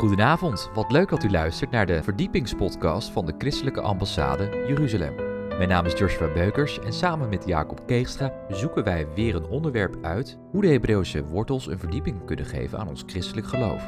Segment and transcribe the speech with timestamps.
[0.00, 5.14] Goedenavond, wat leuk dat u luistert naar de verdiepingspodcast van de Christelijke Ambassade Jeruzalem.
[5.48, 9.96] Mijn naam is Joshua Beukers en samen met Jacob Keegstra zoeken wij weer een onderwerp
[10.02, 13.86] uit hoe de Hebreeuwse wortels een verdieping kunnen geven aan ons christelijk geloof.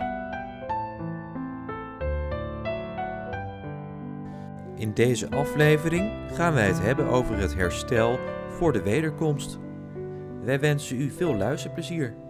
[4.77, 9.59] In deze aflevering gaan wij het hebben over het herstel voor de wederkomst.
[10.43, 12.22] Wij wensen u veel luisterplezier.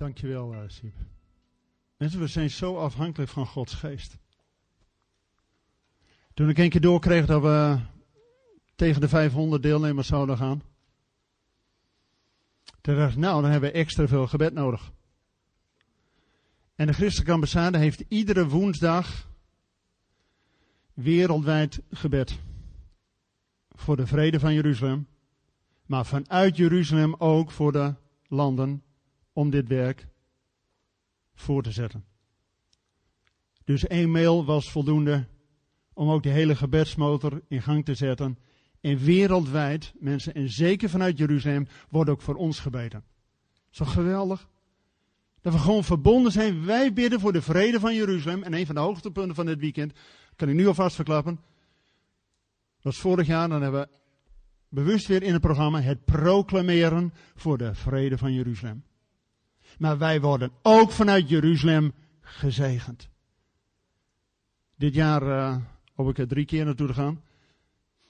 [0.00, 0.94] Dankjewel, uh, Siep.
[1.96, 4.18] Mensen, we zijn zo afhankelijk van Gods geest.
[6.34, 7.78] Toen ik een keer doorkreeg dat we
[8.74, 10.62] tegen de 500 deelnemers zouden gaan.
[12.80, 14.92] Toen dacht ik, nou, dan hebben we extra veel gebed nodig.
[16.74, 19.28] En de Christelijke Ambassade heeft iedere woensdag
[20.94, 22.38] wereldwijd gebed.
[23.68, 25.06] Voor de vrede van Jeruzalem.
[25.86, 27.94] Maar vanuit Jeruzalem ook voor de
[28.28, 28.82] landen
[29.32, 30.06] om dit werk
[31.34, 32.04] voor te zetten.
[33.64, 35.26] Dus één mail was voldoende
[35.92, 38.38] om ook de hele gebedsmotor in gang te zetten.
[38.80, 43.04] En wereldwijd, mensen, en zeker vanuit Jeruzalem, wordt ook voor ons gebeden.
[43.70, 44.48] Zo geweldig.
[45.40, 46.64] Dat we gewoon verbonden zijn.
[46.64, 48.42] Wij bidden voor de vrede van Jeruzalem.
[48.42, 49.92] En een van de hoogtepunten van dit weekend,
[50.36, 51.40] kan ik nu alvast verklappen.
[52.82, 53.98] was vorig jaar, dan hebben we
[54.68, 58.84] bewust weer in het programma het proclameren voor de vrede van Jeruzalem.
[59.78, 63.08] Maar wij worden ook vanuit Jeruzalem gezegend.
[64.76, 65.56] Dit jaar uh,
[65.94, 67.22] hoop ik er drie keer naartoe te gaan.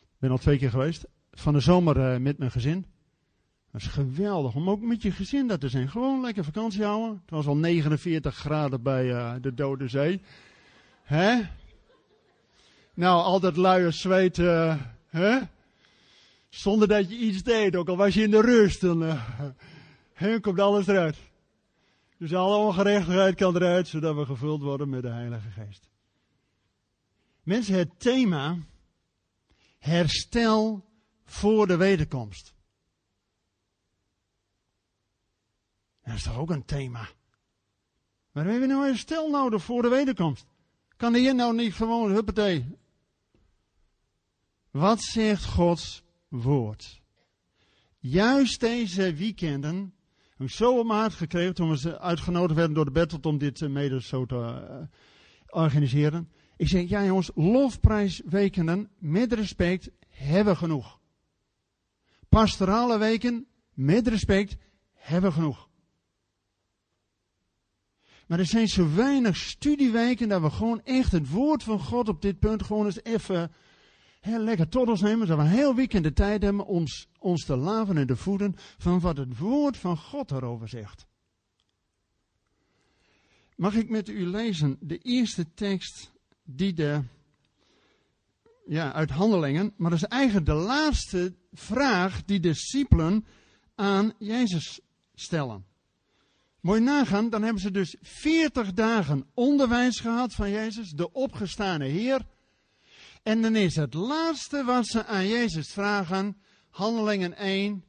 [0.00, 1.06] Ik ben al twee keer geweest.
[1.32, 2.86] Van de zomer uh, met mijn gezin.
[3.72, 5.90] Dat is geweldig om ook met je gezin daar te zijn.
[5.90, 7.20] Gewoon lekker vakantie houden.
[7.22, 10.20] Het was al 49 graden bij uh, de Dode Zee.
[11.02, 11.40] Hè?
[12.94, 14.36] Nou, al dat luie zweet.
[15.06, 15.38] hè?
[16.48, 20.60] Zonder dat je iets deed, ook al was je in de rust, dan uh, komt
[20.60, 21.16] alles eruit.
[22.20, 25.90] Dus alle ongerechtigheid kan eruit, zodat we gevuld worden met de Heilige Geest.
[27.42, 28.58] Mensen, het thema
[29.78, 30.84] herstel
[31.24, 32.54] voor de wederkomst.
[36.02, 37.08] Dat is toch ook een thema.
[38.32, 40.46] Maar hebben we nou herstel nodig voor de wederkomst?
[40.96, 42.78] Kan de Heer nou niet gewoon, huppatee.
[44.70, 47.00] Wat zegt Gods woord.
[47.98, 49.94] Juist deze weekenden
[50.40, 54.02] heb zo op hart gekregen toen we uitgenodigd werden door de Battle om dit mede
[54.02, 54.86] zo te uh,
[55.46, 56.30] organiseren.
[56.56, 60.98] Ik zeg, ja jongens, lofprijswekenden met respect hebben genoeg.
[62.28, 64.56] Pastorale weken met respect
[64.92, 65.68] hebben genoeg.
[68.26, 72.22] Maar er zijn zo weinig studieweken dat we gewoon echt het woord van God op
[72.22, 73.52] dit punt gewoon eens even
[74.20, 77.56] heel lekker tot ons nemen, zodat we heel weekend de tijd hebben ons, ons te
[77.56, 81.06] laven en te voeden van wat het woord van God erover zegt.
[83.56, 86.10] Mag ik met u lezen de eerste tekst
[86.44, 87.02] die de,
[88.66, 93.26] ja, uit handelingen, maar dat is eigenlijk de laatste vraag die de discipelen
[93.74, 94.80] aan Jezus
[95.14, 95.64] stellen.
[96.60, 102.26] Mooi nagaan, dan hebben ze dus 40 dagen onderwijs gehad van Jezus, de opgestane Heer.
[103.22, 107.84] En dan is het laatste wat ze aan Jezus vragen, Handelingen 1.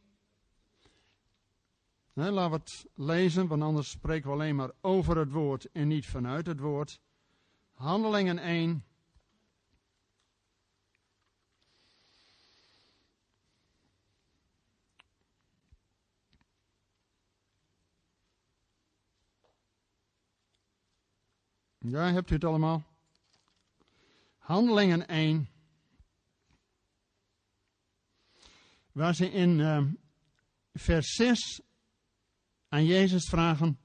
[2.13, 5.87] Nou, laten we het lezen, want anders spreken we alleen maar over het woord en
[5.87, 7.01] niet vanuit het woord.
[7.73, 8.85] Handelingen 1.
[21.77, 22.90] Ja, hebt u het allemaal?
[24.51, 25.49] Handelingen 1.
[28.91, 29.83] Waar ze in uh,
[30.73, 31.61] vers 6
[32.69, 33.79] aan Jezus vragen: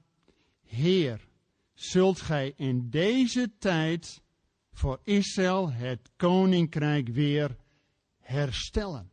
[0.65, 1.27] Heer,
[1.73, 4.21] zult gij in deze tijd
[4.71, 7.57] voor Israël het koninkrijk weer
[8.19, 9.11] herstellen?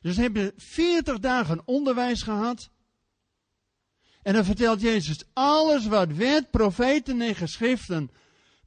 [0.00, 2.70] Dus ze hebben 40 dagen onderwijs gehad.
[4.22, 8.10] En dan vertelt Jezus alles wat wet, profeten en geschriften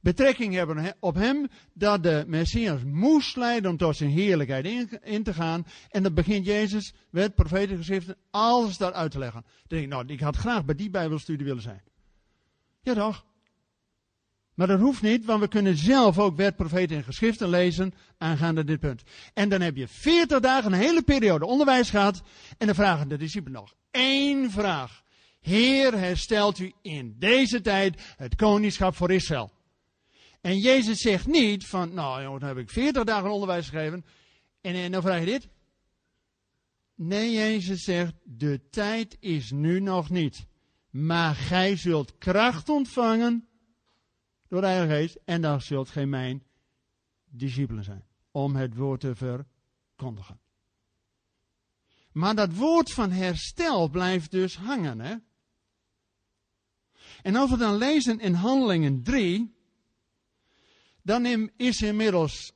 [0.00, 4.66] betrekking hebben op hem, dat de Messias moest leiden om tot zijn heerlijkheid
[5.02, 5.66] in, te gaan.
[5.90, 9.42] En dan begint Jezus, met profetengeschriften, alles daar uit te leggen.
[9.42, 11.82] Dan denk ik, nou, ik had graag bij die bijbelstudie willen zijn.
[12.82, 13.24] Ja toch?
[14.54, 18.64] Maar dat hoeft niet, want we kunnen zelf ook wet, profeten en geschriften lezen aangaande
[18.64, 19.02] dit punt.
[19.34, 22.22] En dan heb je 40 dagen, een hele periode onderwijs gehad.
[22.58, 25.02] En dan vragen de discipelen nog één vraag.
[25.40, 29.50] Heer, herstelt u in deze tijd het koningschap voor Israël.
[30.40, 34.04] En Jezus zegt niet van, nou jongen, dan heb ik 40 dagen onderwijs gegeven.
[34.60, 35.48] En, en dan vraag je dit.
[36.94, 40.46] Nee, Jezus zegt, de tijd is nu nog niet.
[40.90, 43.48] Maar gij zult kracht ontvangen
[44.48, 45.18] door de Heilige Geest.
[45.24, 46.42] En dan zult gij mijn
[47.24, 48.04] discipelen zijn.
[48.30, 50.40] Om het woord te verkondigen.
[52.12, 55.00] Maar dat woord van herstel blijft dus hangen.
[55.00, 55.14] Hè?
[57.22, 59.54] En als we dan lezen in Handelingen 3,
[61.02, 62.52] dan is inmiddels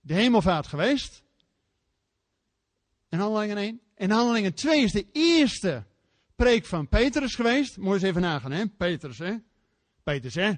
[0.00, 1.22] de hemelvaart geweest.
[3.08, 3.80] In Handelingen 1.
[3.96, 5.84] In Handelingen 2 is de eerste
[6.36, 7.74] preek van Petrus geweest.
[7.74, 8.66] Je eens even nagaan, hè?
[8.66, 9.34] Petrus, hè?
[10.02, 10.52] Petrus, hè?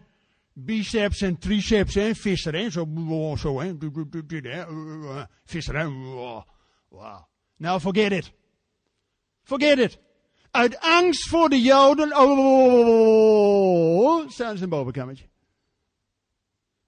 [0.52, 2.14] Biceps en triceps, hè?
[2.14, 2.70] Visser, hè?
[2.70, 3.76] Zo, zo hè?
[5.44, 5.88] Visser, hè?
[6.88, 7.25] Wow.
[7.56, 8.32] Nou, forget it.
[9.43, 9.99] Forget it.
[10.50, 12.17] Uit angst voor de Joden.
[12.17, 15.26] Oh, staan ze in het bovenkamertje.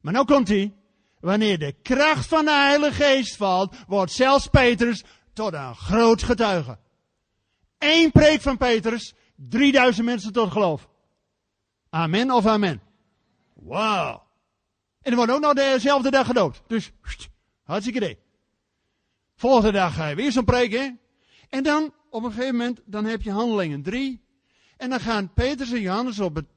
[0.06, 0.74] Maar nou komt hij.
[1.20, 6.78] Wanneer de kracht van de Heilige Geest valt, wordt zelfs Petrus tot een groot getuige.
[7.78, 10.88] Eén preek van Petrus, 3000 mensen tot geloof.
[11.90, 12.82] Amen of amen.
[13.54, 14.22] Wauw.
[15.02, 16.62] En er wordt ook nog dezelfde dag gedoopt.
[16.66, 16.90] Dus,
[17.62, 18.18] hartstikke idee.
[19.36, 20.90] Volgende dag ga je weer zo'n preek, hè?
[21.48, 24.24] En dan, op een gegeven moment, dan heb je handelingen 3.
[24.76, 26.55] En dan gaan Petrus en Johannes op het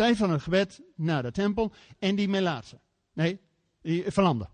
[0.00, 1.72] tijd van het gebed naar de tempel.
[1.98, 2.80] En die melaatsen.
[3.12, 3.40] Nee,
[3.82, 4.48] die verlamden.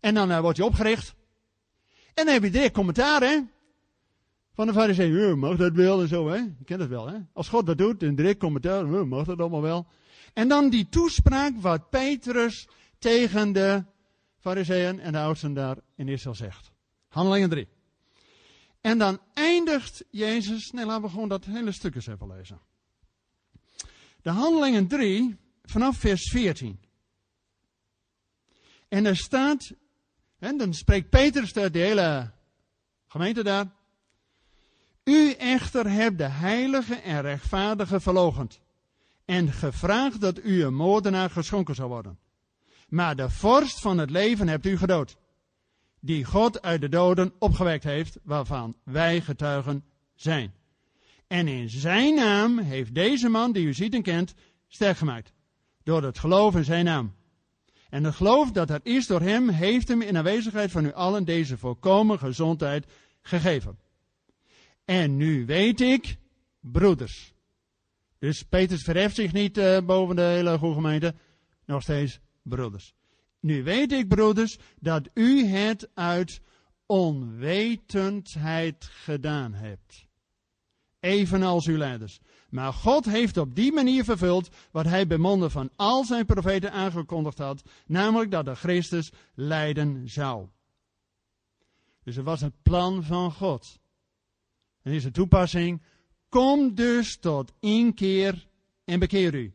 [0.00, 1.14] En dan uh, wordt hij opgericht.
[2.14, 3.40] En dan heb je direct commentaar, hè?
[4.52, 6.36] Van de fariseeën, mag dat wel en zo, hè?
[6.36, 7.18] Je kent het wel, hè?
[7.32, 9.86] Als God dat doet, een direct commentaar, mag dat allemaal wel.
[10.32, 12.68] En dan die toespraak wat Petrus
[12.98, 13.84] tegen de
[14.38, 16.72] fariseeën en de oudsten daar in Israël zegt.
[17.08, 17.68] Handelingen 3.
[18.80, 22.60] En dan eindigt Jezus, nee laten we gewoon dat hele stuk eens even lezen.
[24.22, 26.80] De Handelingen 3, vanaf vers 14.
[28.88, 29.72] En er staat,
[30.38, 32.30] en dan spreekt Petrus de hele
[33.06, 33.66] gemeente daar.
[35.04, 38.60] U echter hebt de heilige en rechtvaardige verlogend.
[39.24, 42.18] En gevraagd dat u een moordenaar geschonken zou worden.
[42.88, 45.16] Maar de vorst van het leven hebt u gedood.
[46.00, 49.84] Die God uit de doden opgewekt heeft, waarvan wij getuigen
[50.14, 50.54] zijn.
[51.32, 54.34] En in zijn naam heeft deze man, die u ziet en kent,
[54.68, 55.32] sterk gemaakt.
[55.82, 57.14] Door het geloof in zijn naam.
[57.90, 61.24] En het geloof dat er is door hem, heeft hem in aanwezigheid van u allen
[61.24, 62.86] deze volkomen gezondheid
[63.22, 63.78] gegeven.
[64.84, 66.16] En nu weet ik,
[66.60, 67.32] broeders.
[68.18, 71.14] Dus Petrus verheft zich niet uh, boven de hele goede gemeente.
[71.66, 72.94] Nog steeds broeders.
[73.40, 76.40] Nu weet ik, broeders, dat u het uit
[76.86, 80.10] onwetendheid gedaan hebt.
[81.02, 82.20] Evenals uw leiders.
[82.50, 86.72] Maar God heeft op die manier vervuld wat hij bij monden van al zijn profeten
[86.72, 90.46] aangekondigd had, namelijk dat de Christus lijden zou.
[92.02, 93.80] Dus het was het plan van God.
[94.82, 95.82] En is de toepassing,
[96.28, 98.46] kom dus tot inkeer
[98.84, 99.54] en bekeer u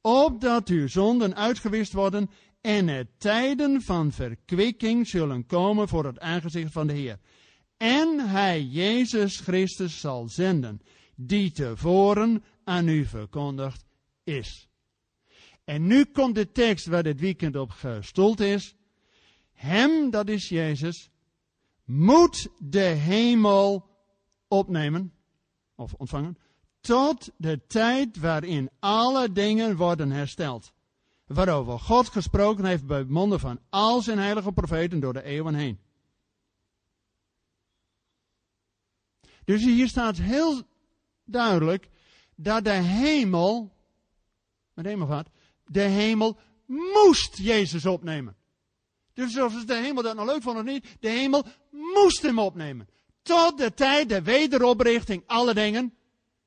[0.00, 2.30] opdat uw zonden uitgewist worden
[2.60, 7.18] en er tijden van verkwikking zullen komen voor het aangezicht van de Heer.
[7.80, 10.80] En hij Jezus Christus zal zenden,
[11.14, 13.84] die tevoren aan u verkondigd
[14.24, 14.68] is.
[15.64, 18.74] En nu komt de tekst waar dit weekend op gestoeld is.
[19.52, 21.10] Hem, dat is Jezus,
[21.84, 23.88] moet de hemel
[24.48, 25.12] opnemen,
[25.74, 26.38] of ontvangen,
[26.80, 30.72] tot de tijd waarin alle dingen worden hersteld.
[31.26, 35.78] Waarover God gesproken heeft bij monden van al zijn heilige profeten door de eeuwen heen.
[39.50, 40.62] Dus hier staat heel
[41.24, 41.88] duidelijk
[42.34, 43.72] dat de hemel,
[44.74, 45.28] met hemelvaart,
[45.66, 48.36] de hemel moest Jezus opnemen.
[49.12, 51.44] Dus of de hemel dat nou leuk vond of niet, de hemel
[51.94, 52.88] moest hem opnemen.
[53.22, 55.94] Tot de tijd de wederoprichting alle dingen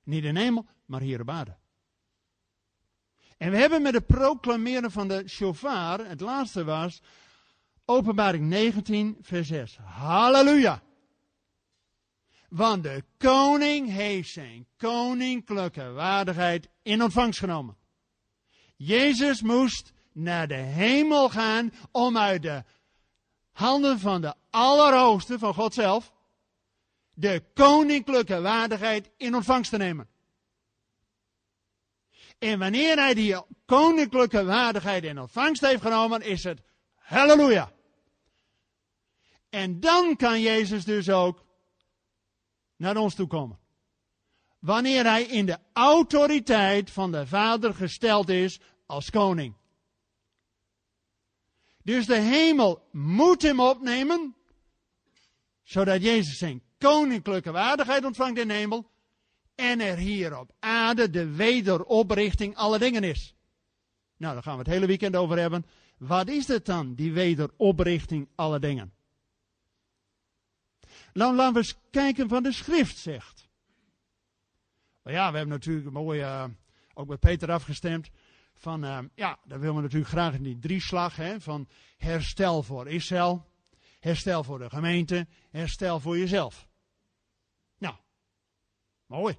[0.04, 1.58] niet in hemel, maar hier op aarde.
[3.38, 7.02] En we hebben met het proclameren van de shofar, het laatste was,
[7.86, 9.78] openbaring 19, vers 6.
[9.78, 10.82] Halleluja!
[12.54, 17.78] Want de koning heeft zijn koninklijke waardigheid in ontvangst genomen.
[18.76, 22.64] Jezus moest naar de hemel gaan om uit de
[23.52, 26.14] handen van de Allerhoogste, van God zelf,
[27.14, 30.08] de koninklijke waardigheid in ontvangst te nemen.
[32.40, 36.62] En wanneer hij die koninklijke waardigheid in ontvangst heeft genomen, is het
[36.96, 37.72] halleluja.
[39.50, 41.43] En dan kan Jezus dus ook
[42.84, 43.60] naar ons toe komen.
[44.60, 49.54] Wanneer hij in de autoriteit van de Vader gesteld is als koning.
[51.84, 54.36] Dus de hemel moet hem opnemen,
[55.64, 58.90] zodat Jezus zijn koninklijke waardigheid ontvangt in de hemel
[59.56, 63.36] en er hier op aarde de wederoprichting alle dingen is.
[64.18, 65.66] Nou, daar gaan we het hele weekend over hebben.
[65.98, 68.94] Wat is het dan, die wederoprichting alle dingen?
[71.14, 73.48] Nou, laten we eens kijken wat de schrift zegt.
[75.02, 76.46] Maar ja, we hebben natuurlijk mooi, uh,
[76.94, 78.10] ook met Peter afgestemd.
[78.56, 81.68] Van, uh, ja, dan willen we natuurlijk graag in die drieslag hè, van
[81.98, 83.46] herstel voor Israël,
[84.00, 86.68] herstel voor de gemeente, herstel voor jezelf.
[87.78, 87.96] Nou,
[89.06, 89.38] mooi.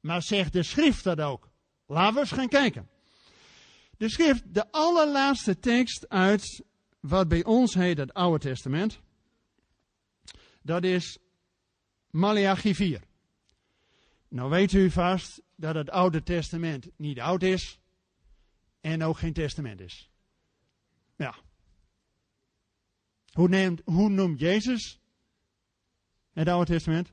[0.00, 1.50] Maar zegt de schrift dat ook?
[1.86, 2.88] Laten we eens gaan kijken.
[3.96, 6.64] De schrift, de allerlaatste tekst uit
[7.00, 9.00] wat bij ons heet het Oude Testament.
[10.66, 11.18] Dat is
[12.10, 13.02] Malachi 4.
[14.28, 17.80] Nou weet u vast dat het Oude Testament niet oud is
[18.80, 20.10] en ook geen testament is.
[21.16, 21.34] Ja.
[23.32, 25.00] Hoe, hoe noemt Jezus
[26.32, 27.12] het Oude Testament?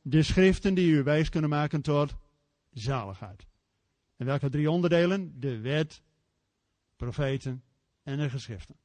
[0.00, 2.14] De schriften die u wijs kunnen maken tot
[2.70, 3.46] zaligheid.
[4.16, 5.40] En welke drie onderdelen?
[5.40, 6.02] De wet,
[6.96, 7.64] profeten
[8.02, 8.76] en de geschriften.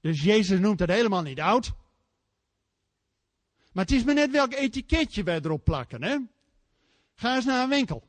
[0.00, 1.80] Dus Jezus noemt het helemaal niet oud.
[3.72, 6.02] Maar het is maar net welk etiketje wij erop plakken.
[6.02, 6.16] Hè?
[7.14, 8.02] Ga eens naar een winkel.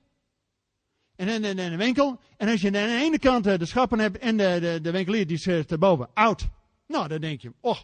[1.15, 2.19] En in, in een winkel.
[2.37, 4.91] En als je aan de ene kant eh, de schappen hebt en de, de, de
[4.91, 6.09] winkelier die zit erboven.
[6.13, 6.47] Oud.
[6.87, 7.79] Nou, dan denk je, oh,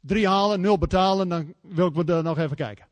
[0.00, 2.88] drie halen, nul betalen, dan wil ik er nog even kijken.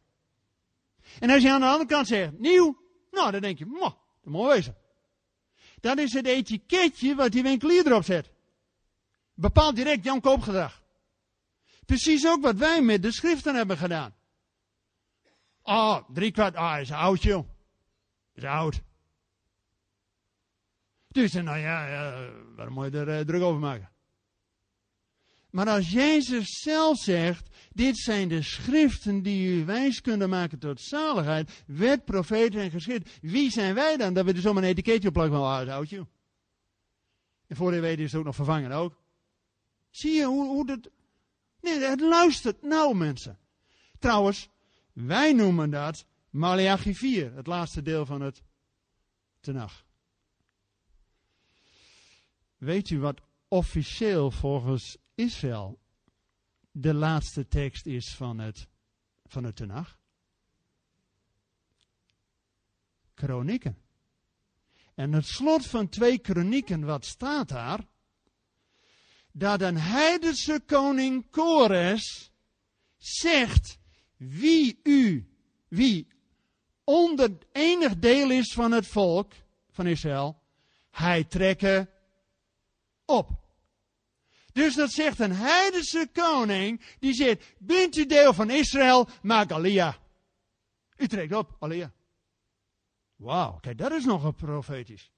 [1.19, 2.79] En als je aan de andere kant zegt, nieuw,
[3.11, 4.77] nou, dan denk je, moh, dat moet wezen.
[5.81, 8.31] Dat is het etiketje wat die winkelier erop zet.
[9.35, 10.82] Bepaalt direct jouw koopgedrag.
[11.87, 14.15] Precies ook wat wij met de schriften hebben gedaan.
[15.63, 17.49] Oh, drie kwart, ah, is oud joh.
[18.35, 18.83] Is oud.
[21.09, 23.91] Dus nou ja, ja waarom moet je er uh, druk over maken?
[25.51, 30.81] Maar als Jezus zelf zegt, dit zijn de schriften die u wijs kunnen maken tot
[30.81, 33.19] zaligheid, wet, profeten en geschrift.
[33.21, 35.89] Wie zijn wij dan dat we er zomaar een etiketje op plakken van, ah, oud
[35.89, 36.07] joh.
[37.47, 38.97] En voor je weet is het ook nog vervangen ook.
[39.91, 40.91] Zie je hoe, hoe dat...
[41.63, 43.39] Nee, het luistert nou mensen.
[43.99, 44.49] Trouwens,
[44.93, 48.43] wij noemen dat Malachi 4, het laatste deel van het
[49.41, 49.85] Tenach.
[52.57, 55.81] Weet u wat officieel volgens Israël
[56.71, 58.69] de laatste tekst is van het,
[59.25, 59.99] van het Tenach?
[63.15, 63.79] Kronieken.
[64.95, 67.87] En het slot van twee kronieken, wat staat daar?
[69.33, 72.31] Dat een heidense koning Kores
[72.97, 73.79] zegt
[74.17, 75.29] wie u,
[75.69, 76.07] wie
[76.85, 79.33] onder enig deel is van het volk
[79.71, 80.43] van Israël,
[80.91, 81.91] hij trekken
[83.05, 83.31] op.
[84.53, 89.99] Dus dat zegt een heidense koning, die zegt, bent u deel van Israël, maak Alia.
[90.97, 91.93] U trekt op, Alia.
[93.17, 95.11] Wauw, kijk, dat is nogal profetisch.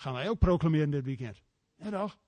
[0.00, 1.42] Gaan wij ook proclameren dit weekend.
[1.76, 2.18] Ja, toch?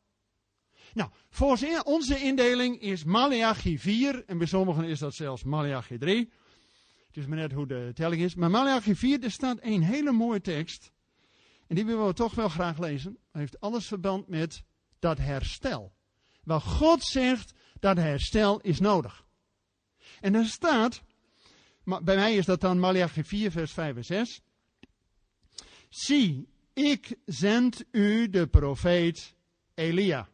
[0.93, 6.31] Nou, volgens onze indeling is Malachi 4, en bij sommigen is dat zelfs Malachi 3.
[7.07, 8.35] Het is maar net hoe de telling is.
[8.35, 10.93] Maar Malachi 4, er staat een hele mooie tekst.
[11.67, 13.19] En die willen we toch wel graag lezen.
[13.31, 14.63] Hij heeft alles verband met
[14.99, 15.93] dat herstel.
[16.45, 19.27] Waar God zegt dat herstel is nodig.
[20.21, 21.03] En er staat,
[21.85, 24.41] bij mij is dat dan Malachi 4, vers 5 en 6.
[25.89, 26.49] Zie,
[26.85, 29.35] ik zend u de profeet
[29.75, 30.29] Elia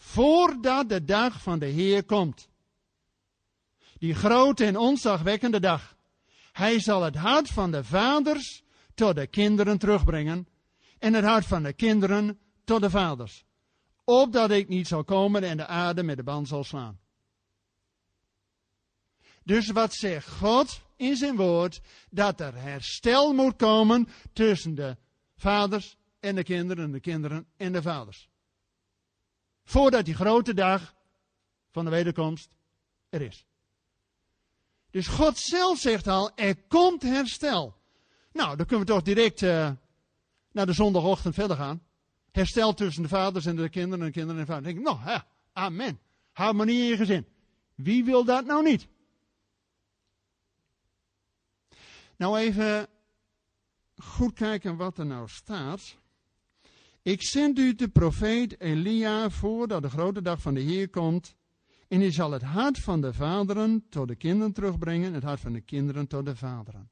[0.00, 2.48] voordat de dag van de Heer komt.
[3.98, 5.96] Die grote en onzagwekkende dag.
[6.52, 8.62] Hij zal het hart van de vaders
[8.94, 10.48] tot de kinderen terugbrengen
[10.98, 13.44] en het hart van de kinderen tot de vaders.
[14.04, 17.00] Opdat ik niet zal komen en de aarde met de band zal slaan.
[19.44, 21.80] Dus wat zegt God in zijn woord?
[22.10, 24.96] Dat er herstel moet komen tussen de
[25.40, 28.28] vaders en de kinderen, de kinderen en de vaders.
[29.64, 30.94] Voordat die grote dag
[31.70, 32.50] van de wederkomst
[33.08, 33.46] er is.
[34.90, 37.76] Dus God zelf zegt al, er komt herstel.
[38.32, 39.70] Nou, dan kunnen we toch direct uh,
[40.52, 41.82] naar de zondagochtend verder gaan.
[42.30, 44.74] Herstel tussen de vaders en de kinderen en de kinderen en de vaders.
[44.74, 46.00] Dan denk ik, nou, ja, amen.
[46.32, 47.26] Harmonie in je gezin.
[47.74, 48.88] Wie wil dat nou niet?
[52.16, 52.88] Nou even
[54.02, 55.98] goed kijken wat er nou staat.
[57.02, 61.36] Ik zend u de profeet Elia voordat de grote dag van de Heer komt.
[61.88, 65.52] En hij zal het hart van de vaderen tot de kinderen terugbrengen, het hart van
[65.52, 66.88] de kinderen tot de vaderen.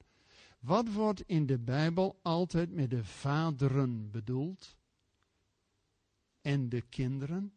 [0.60, 4.76] Wat wordt in de Bijbel altijd met de vaderen bedoeld?
[6.40, 7.52] En de kinderen?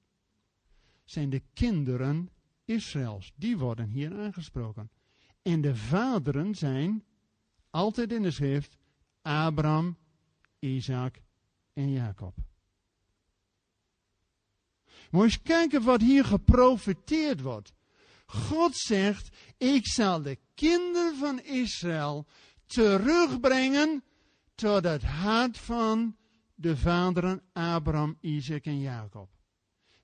[1.03, 2.29] Zijn de kinderen
[2.65, 3.34] Israëls.
[3.36, 4.91] Die worden hier aangesproken.
[5.41, 7.03] En de vaderen zijn
[7.70, 8.77] altijd in de schrift
[9.22, 9.98] Abraham,
[10.60, 11.22] Isaac
[11.74, 12.36] en Jacob.
[15.10, 17.74] Moet eens kijken wat hier geprofiteerd wordt.
[18.25, 22.28] God zegt, ik zal de kinderen van Israël
[22.66, 24.04] terugbrengen
[24.56, 26.16] tot het hart van
[26.56, 29.30] de vaderen Abraham, Isaac en Jacob.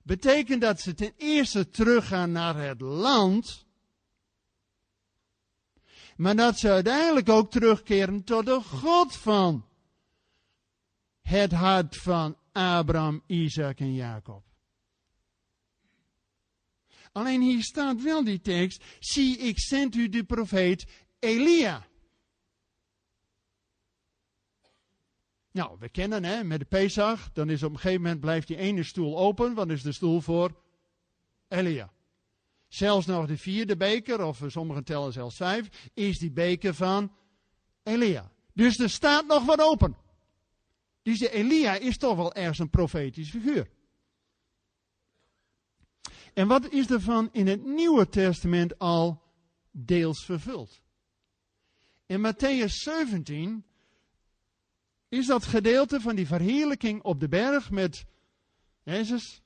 [0.02, 3.66] Betekent dat ze ten eerste teruggaan naar het land,
[6.18, 9.66] maar dat ze uiteindelijk ook terugkeren tot de God van
[11.20, 14.44] het hart van Abraham, Isaac en Jacob.
[17.12, 20.86] Alleen hier staat wel die tekst, zie ik zend u de profeet
[21.18, 21.86] Elia.
[25.50, 28.56] Nou, we kennen hè, met de Pesach, dan is op een gegeven moment blijft die
[28.56, 30.62] ene stoel open, want is de stoel voor
[31.48, 31.92] Elia.
[32.68, 37.12] Zelfs nog de vierde beker, of sommigen tellen zelfs vijf, is die beker van
[37.82, 38.32] Elia.
[38.52, 39.96] Dus er staat nog wat open.
[41.02, 43.68] Dus Elia is toch wel ergens een profetisch figuur.
[46.34, 49.22] En wat is er van in het Nieuwe Testament al
[49.70, 50.80] deels vervuld?
[52.06, 53.64] In Matthäus 17
[55.08, 58.04] is dat gedeelte van die verheerlijking op de berg met
[58.82, 59.42] Jezus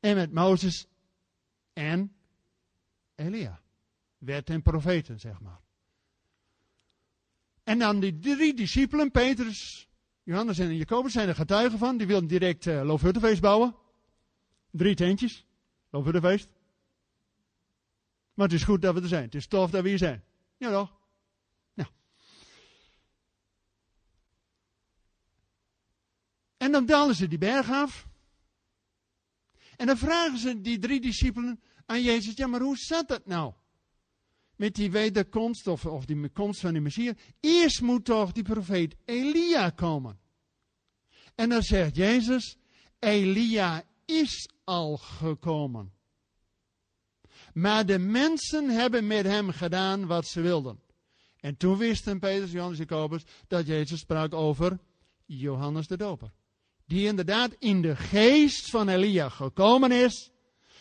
[0.00, 0.86] en met Mozes
[1.72, 2.16] en
[3.14, 3.60] Elia.
[4.18, 5.60] Wet en profeten, zeg maar.
[7.64, 9.88] En dan die drie discipelen, Petrus,
[10.22, 11.96] Johannes en Jacobus, zijn er getuigen van.
[11.96, 13.74] Die wilden direct uh, Loofhuttenfeest bouwen.
[14.70, 15.46] Drie tentjes,
[15.90, 16.48] Loofhuttenfeest.
[18.34, 19.24] Maar het is goed dat we er zijn.
[19.24, 20.24] Het is tof dat we hier zijn.
[20.56, 21.00] Ja toch?
[26.62, 28.06] En dan dalen ze die berg af.
[29.76, 33.52] En dan vragen ze die drie discipelen aan Jezus: Ja, maar hoe zat dat nou?
[34.56, 37.14] Met die wederkomst of, of die komst van de Messias.
[37.40, 40.18] Eerst moet toch die profeet Elia komen.
[41.34, 42.56] En dan zegt Jezus:
[42.98, 45.92] Elia is al gekomen.
[47.52, 50.80] Maar de mensen hebben met hem gedaan wat ze wilden.
[51.40, 54.78] En toen wisten Petrus, Johannes en Jacobus dat Jezus sprak over
[55.26, 56.32] Johannes de Doper
[56.86, 60.30] die inderdaad in de geest van Elia gekomen is,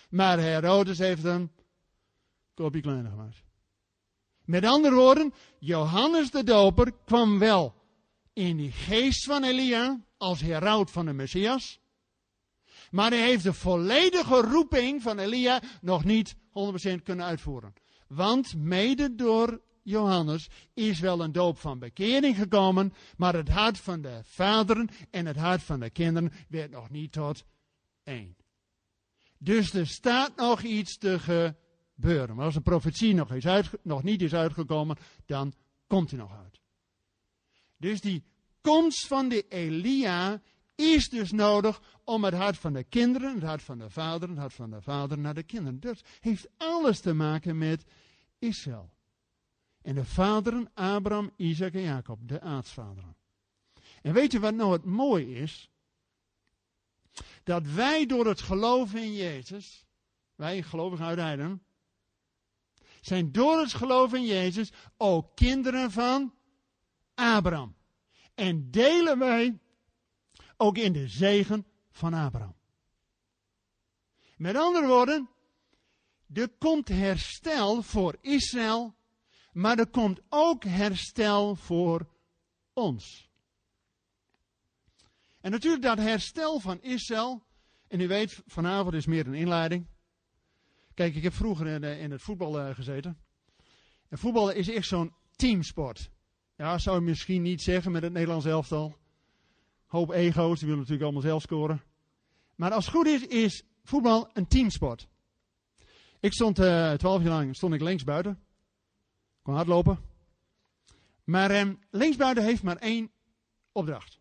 [0.09, 1.51] maar Herodes heeft hem
[2.53, 3.43] kopje kleiner gemaakt.
[4.45, 7.73] Met andere woorden, Johannes de Doper kwam wel
[8.33, 11.79] in die geest van Elia als heraut van de Messias,
[12.91, 16.39] maar hij heeft de volledige roeping van Elia nog niet 100%
[17.03, 17.73] kunnen uitvoeren.
[18.07, 24.01] Want mede door Johannes is wel een doop van bekering gekomen, maar het hart van
[24.01, 27.43] de vaderen en het hart van de kinderen werd nog niet tot
[28.03, 28.35] één.
[29.37, 32.35] Dus er staat nog iets te gebeuren.
[32.35, 35.53] Maar als de profetie nog, is uit, nog niet is uitgekomen, dan
[35.87, 36.59] komt hij nog uit.
[37.77, 38.23] Dus die
[38.61, 40.41] komst van de Elia
[40.75, 44.37] is dus nodig om het hart van de kinderen, het hart van de vaderen, het
[44.37, 45.79] hart van de vaderen naar de kinderen.
[45.79, 47.83] Dat heeft alles te maken met
[48.39, 48.89] Israël.
[49.81, 53.15] En de vaderen, Abraham, Isaac en Jacob, de aartsvaderen.
[54.01, 55.69] En weet je wat nou het mooie is?
[57.43, 59.85] Dat wij door het geloven in Jezus,
[60.35, 61.59] wij gelovigen uit
[63.01, 66.33] zijn door het geloven in Jezus ook kinderen van
[67.13, 67.75] Abraham.
[68.35, 69.59] En delen wij
[70.57, 72.55] ook in de zegen van Abraham.
[74.37, 75.29] Met andere woorden,
[76.33, 78.95] er komt herstel voor Israël
[79.51, 82.07] maar er komt ook herstel voor
[82.73, 83.29] ons.
[85.41, 87.43] En natuurlijk dat herstel van Israël.
[87.87, 89.87] En u weet, vanavond is meer een inleiding.
[90.93, 93.17] Kijk, ik heb vroeger in, eh, het voetbal uh, gezeten.
[94.09, 96.09] En voetbal is echt zo'n teamsport.
[96.55, 98.97] Ja, zou je misschien niet zeggen met het Nederlands elftal.
[99.85, 101.81] Hoop ego's, die willen natuurlijk allemaal zelf scoren.
[102.55, 105.07] Maar als het goed is, is voetbal een teamsport.
[106.19, 108.39] Ik stond uh, twaalf jaar lang stond ik links buiten.
[109.41, 109.99] Kon hardlopen.
[111.23, 113.12] Maar eh, linksbuiten heeft maar één
[113.71, 114.19] opdracht.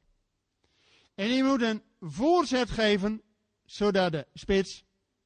[1.15, 3.23] En die moet een voorzet geven,
[3.65, 4.85] zodat de spits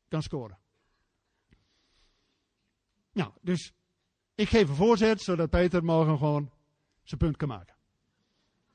[0.09, 0.59] kan scoren.
[3.12, 3.72] Nou, dus
[4.35, 6.50] ik geef een voorzet, zodat Peter morgen gewoon
[7.02, 7.76] zijn punt kan maken.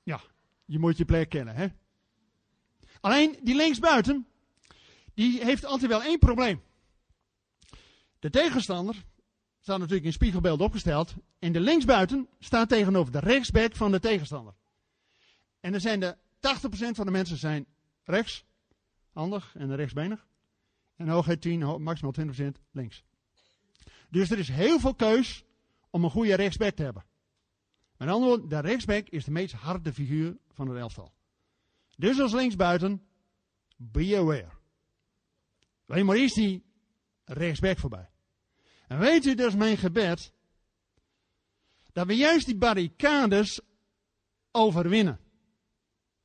[0.03, 0.21] Ja,
[0.65, 1.67] je moet je plek kennen, hè.
[3.01, 4.27] Alleen, die linksbuiten,
[5.13, 6.61] die heeft altijd wel één probleem.
[8.19, 9.05] De tegenstander,
[9.59, 11.15] staat natuurlijk in spiegelbeeld opgesteld.
[11.39, 14.53] En de linksbuiten staat tegenover de rechtsback van de tegenstander.
[15.59, 16.19] En er zijn de 80%
[16.69, 17.65] van de mensen zijn
[18.03, 18.45] rechts,
[19.13, 20.27] handig en rechtsbenig.
[20.95, 23.03] En hoogheid 10, maximaal 20% links.
[24.09, 25.43] Dus er is heel veel keus
[25.89, 27.05] om een goede rechtsback te hebben.
[27.97, 31.13] Met andere woorden, de rechtsback is de meest harde figuur van het elftal.
[31.97, 33.07] Dus als linksbuiten,
[33.75, 34.49] be aware.
[35.87, 36.63] Alleen maar is die
[37.25, 38.09] rechtsback voorbij.
[38.89, 40.33] En weet u, is mijn gebed.
[41.91, 43.61] Dat we juist die barricades
[44.51, 45.19] overwinnen.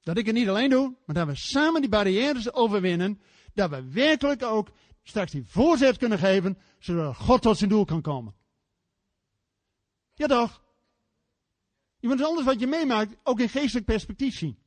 [0.03, 3.21] Dat ik het niet alleen doe, maar dat we samen die barrières overwinnen.
[3.55, 4.71] Dat we werkelijk ook
[5.03, 8.35] straks die voorzet kunnen geven, zodat God tot zijn doel kan komen.
[10.15, 10.65] Ja toch?
[11.99, 14.59] Je moet alles wat je meemaakt ook in geestelijk perspectief zien.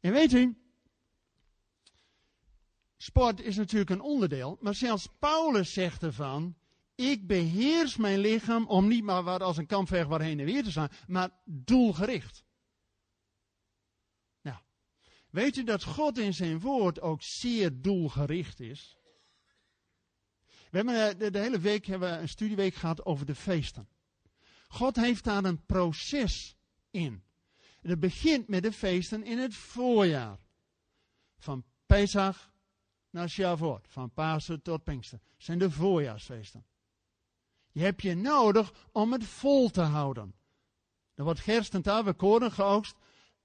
[0.00, 0.61] En weet u,
[3.02, 6.56] sport is natuurlijk een onderdeel, maar zelfs Paulus zegt ervan,
[6.94, 10.70] ik beheers mijn lichaam om niet maar wat als een kampveeg waarheen en weer te
[10.70, 12.44] staan, maar doelgericht.
[14.42, 14.56] Nou,
[15.30, 18.96] weet u dat God in zijn woord ook zeer doelgericht is?
[20.70, 23.88] We hebben eh, de, de hele week hebben we een studieweek gehad over de feesten.
[24.68, 26.56] God heeft daar een proces
[26.90, 27.22] in.
[27.80, 30.38] het begint met de feesten in het voorjaar.
[31.38, 32.51] Van Pesach
[33.12, 33.86] naar Shavuot.
[33.88, 35.20] Van Pasen tot Pinkster.
[35.36, 36.64] Zijn de voorjaarsfeesten.
[37.72, 40.34] Je hebt je nodig om het vol te houden.
[41.14, 42.96] Er wordt gerst en tarwe koren geoogst.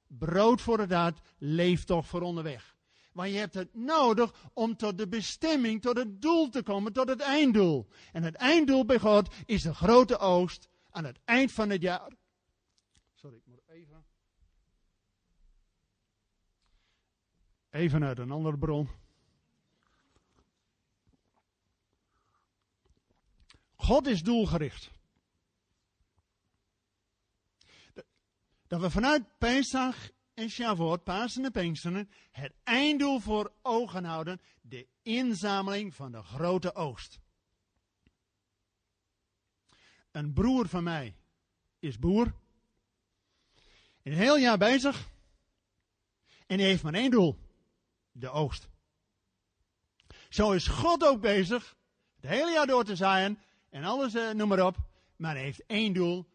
[0.08, 2.76] Brood voor het hart, leeft toch voor onderweg.
[3.12, 7.10] Maar je hebt het nodig om tot de bestemming, tot het doel te komen, tot
[7.10, 7.88] het einddoel.
[8.12, 12.12] En het einddoel bij God is de grote oogst aan het eind van het jaar.
[13.14, 14.06] Sorry, ik moet even.
[17.70, 18.90] Even uit een andere bron.
[23.88, 24.90] God is doelgericht.
[28.68, 34.88] Dat we vanuit Pesach en Shavuot, Pasen en Pinksteren, het einddoel voor ogen houden, de
[35.02, 37.20] inzameling van de grote oogst.
[40.12, 41.16] Een broer van mij
[41.80, 42.34] is boer.
[44.04, 45.10] Een heel jaar bezig.
[46.46, 47.38] En hij heeft maar één doel.
[48.12, 48.68] De oogst.
[50.30, 51.76] Zo is God ook bezig.
[52.16, 53.40] Het hele jaar door te zaaien.
[53.70, 54.78] En alles, eh, noem maar op.
[55.16, 56.26] Maar heeft één doel.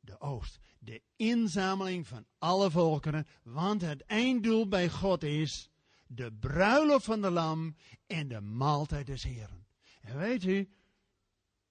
[0.00, 0.58] De oogst.
[0.78, 3.26] De inzameling van alle volkeren.
[3.42, 5.70] Want het einddoel bij God is
[6.06, 9.66] de bruiloft van de lam en de maaltijd des Heren.
[10.00, 10.68] En weet u,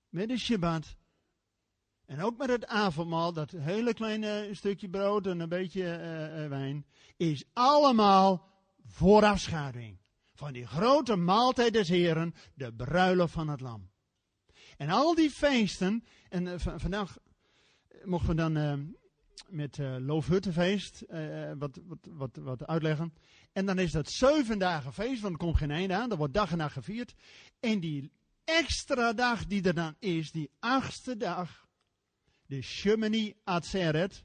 [0.10, 0.95] met de Shabbat
[2.06, 6.49] en ook met het avondmaal, dat hele kleine stukje brood en een beetje uh, uh,
[6.49, 6.86] wijn,
[7.17, 8.47] is allemaal
[8.86, 9.97] voorafschaduwing
[10.34, 13.89] van die grote maaltijd des Heren, de bruiloft van het lam.
[14.77, 17.17] En al die feesten, en uh, vandaag
[18.03, 18.95] mochten we dan
[19.47, 21.05] met uh, Loofhuttenfeest
[21.57, 23.13] wat, wat, wat, wat uitleggen.
[23.51, 26.33] En dan is dat zeven dagen feest, want er komt geen einde aan, er wordt
[26.33, 27.13] dag en nacht gevierd.
[27.59, 28.11] En die
[28.43, 31.67] extra dag die er dan is, die achtste dag,
[32.45, 34.23] de Shemini Atzeret,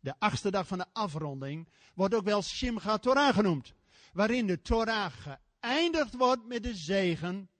[0.00, 3.74] de achtste dag van de afronding, wordt ook wel Shimcha Torah genoemd.
[4.12, 7.50] Waarin de Torah geëindigd wordt met de zegen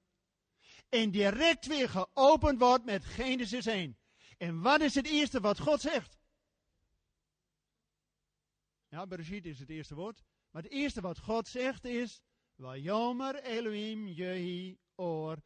[0.93, 3.97] en direct weer geopend wordt met Genesis 1.
[4.39, 6.19] En wat is het eerste wat God zegt?
[8.89, 10.23] Ja, Bereshit is het eerste woord.
[10.51, 12.21] Maar het eerste wat God zegt is,
[12.55, 15.43] Wajomer Elohim Jehi Or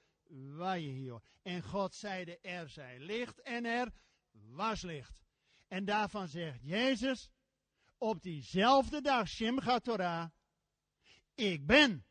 [0.56, 3.92] Vayehi En God zeide, er zij licht en er
[4.30, 5.22] was licht.
[5.68, 7.30] En daarvan zegt Jezus
[7.98, 10.30] op diezelfde dag, Shimcha Torah,
[11.34, 12.06] ik ben.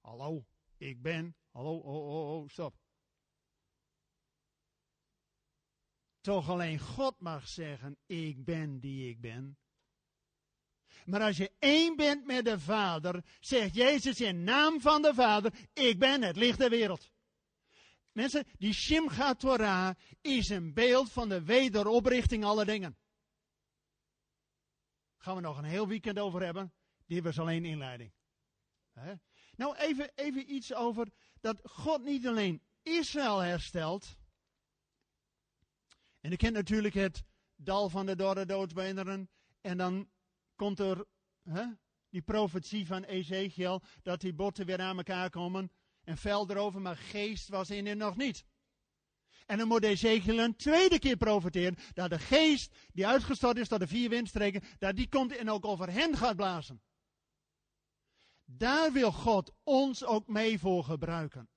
[0.00, 1.36] Hallo, ik ben.
[1.58, 2.74] Hallo, oh, oh, oh, stop.
[6.20, 9.58] Toch alleen God mag zeggen, ik ben die ik ben.
[11.04, 15.68] Maar als je één bent met de Vader, zegt Jezus in naam van de Vader,
[15.72, 17.10] ik ben het licht der wereld.
[18.12, 22.98] Mensen, die Shimcha Torah is een beeld van de wederoprichting aller dingen.
[25.16, 26.72] Gaan we nog een heel weekend over hebben.
[27.06, 28.12] Dit was alleen inleiding.
[29.56, 31.08] Nou, even, even iets over
[31.40, 34.16] dat God niet alleen Israël herstelt.
[36.20, 37.24] En ik ken natuurlijk het
[37.56, 39.30] dal van de dorre doodsbeenderen.
[39.60, 40.10] En dan
[40.54, 41.06] komt er
[42.10, 45.70] die profetie van Ezekiel dat die botten weer aan elkaar komen
[46.04, 48.44] en vel erover, maar geest was in hen nog niet.
[49.46, 53.78] En dan moet Ezekiel een tweede keer profiteren dat de geest die uitgestort is tot
[53.78, 56.82] de vier windstreken, dat die komt en ook over hen gaat blazen.
[58.50, 61.48] Daar wil God ons ook mee voor gebruiken.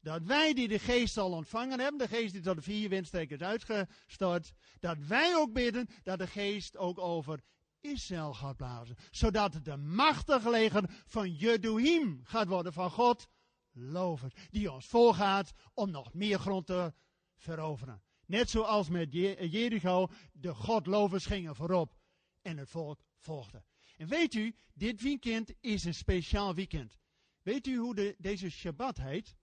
[0.00, 3.38] dat wij die de geest al ontvangen hebben, de geest die tot de vier windstrekken
[3.38, 7.40] is uitgestort, dat wij ook bidden dat de geest ook over
[7.80, 8.96] Israël gaat blazen.
[9.10, 13.28] Zodat het de machtige leger van Jeduim gaat worden, van God
[13.72, 14.30] loven.
[14.50, 16.92] Die ons voorgaat om nog meer grond te
[17.36, 18.02] veroveren.
[18.26, 21.96] Net zoals met Jericho, de Godlovers gingen voorop
[22.42, 23.62] en het volk volgde.
[23.96, 26.98] En weet u, dit weekend is een speciaal weekend.
[27.42, 29.36] Weet u hoe de, deze Shabbat heet?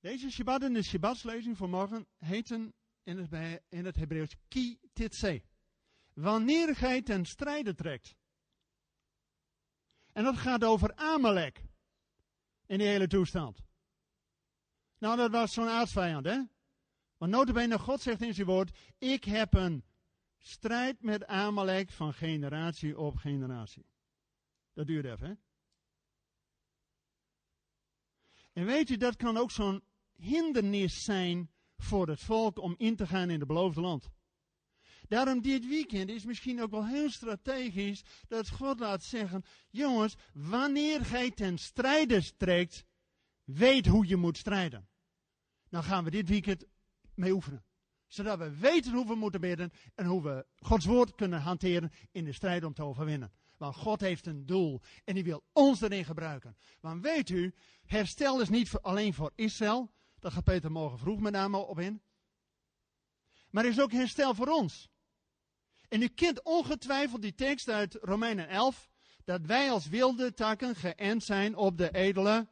[0.00, 5.42] Deze Shabbat en de Shabbatslezing voor morgen heten in het, in het Hebreeuws ki titse.
[6.12, 8.16] Wanneer gij ten strijde trekt.
[10.12, 11.64] En dat gaat over Amalek.
[12.66, 13.60] In die hele toestand.
[14.98, 16.42] Nou, dat was zo'n aardsvijand, hè?
[17.18, 19.84] Want notabene, God zegt in zijn woord, ik heb een
[20.38, 23.86] strijd met Amalek van generatie op generatie.
[24.72, 25.34] Dat duurt even, hè?
[28.52, 29.82] En weet u, dat kan ook zo'n
[30.16, 34.08] hindernis zijn voor het volk om in te gaan in het beloofde land.
[35.08, 41.04] Daarom dit weekend is misschien ook wel heel strategisch dat God laat zeggen, jongens, wanneer
[41.04, 42.84] gij ten strijde trekt,
[43.44, 44.88] weet hoe je moet strijden.
[45.68, 46.64] Dan gaan we dit weekend
[47.18, 47.64] mee oefenen.
[48.06, 52.24] Zodat we weten hoe we moeten bidden en hoe we Gods woord kunnen hanteren in
[52.24, 53.32] de strijd om te overwinnen.
[53.56, 56.56] Want God heeft een doel en die wil ons erin gebruiken.
[56.80, 57.54] Want weet u,
[57.84, 59.90] herstel is niet alleen voor Israël.
[60.18, 62.02] Daar gaat Peter morgen vroeg met name op in.
[63.50, 64.88] Maar er is ook herstel voor ons.
[65.88, 68.90] En u kent ongetwijfeld die tekst uit Romeinen 11.
[69.24, 72.48] Dat wij als wilde takken geënt zijn op de edele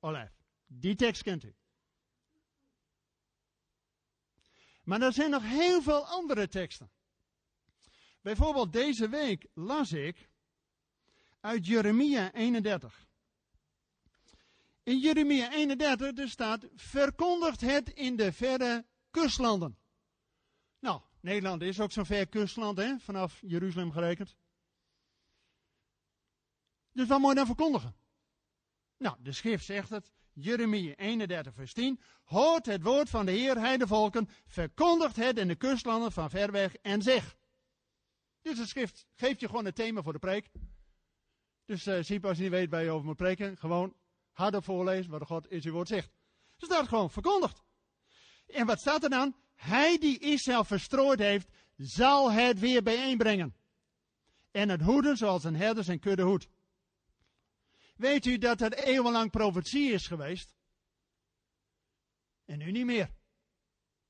[0.00, 0.32] olijf.
[0.66, 1.54] Die tekst kent u.
[4.92, 6.90] Maar er zijn nog heel veel andere teksten.
[8.20, 10.30] Bijvoorbeeld deze week las ik
[11.40, 13.06] uit Jeremia 31.
[14.82, 19.78] In Jeremia 31 er staat, verkondigt het in de verre kustlanden.
[20.78, 24.36] Nou, Nederland is ook zo'n ver kustland, hè, vanaf Jeruzalem gerekend.
[26.92, 27.96] Dus wat moet je dan verkondigen?
[28.96, 32.00] Nou, de schrift zegt het, Jeremia 31 vers 10.
[32.24, 36.30] Hoort het woord van de Heer, hij de volken, verkondigt het in de kustlanden van
[36.30, 37.36] ver weg en zeg.
[38.42, 40.50] Dus de schrift geeft je gewoon het thema voor de preek.
[41.64, 43.96] Dus uh, zie als je niet weet waar je over moet preken, gewoon
[44.32, 46.10] harder voorlezen wat God in zijn woord zegt.
[46.56, 47.62] Dus dat gewoon verkondigd.
[48.46, 49.36] En wat staat er dan?
[49.54, 53.54] Hij die Israël verstrooid heeft, zal het weer bijeenbrengen.
[54.50, 56.48] En het hoeden zoals een herder zijn kudde hoedt.
[58.02, 60.54] Weet u dat het eeuwenlang profetie is geweest?
[62.44, 63.10] En nu niet meer.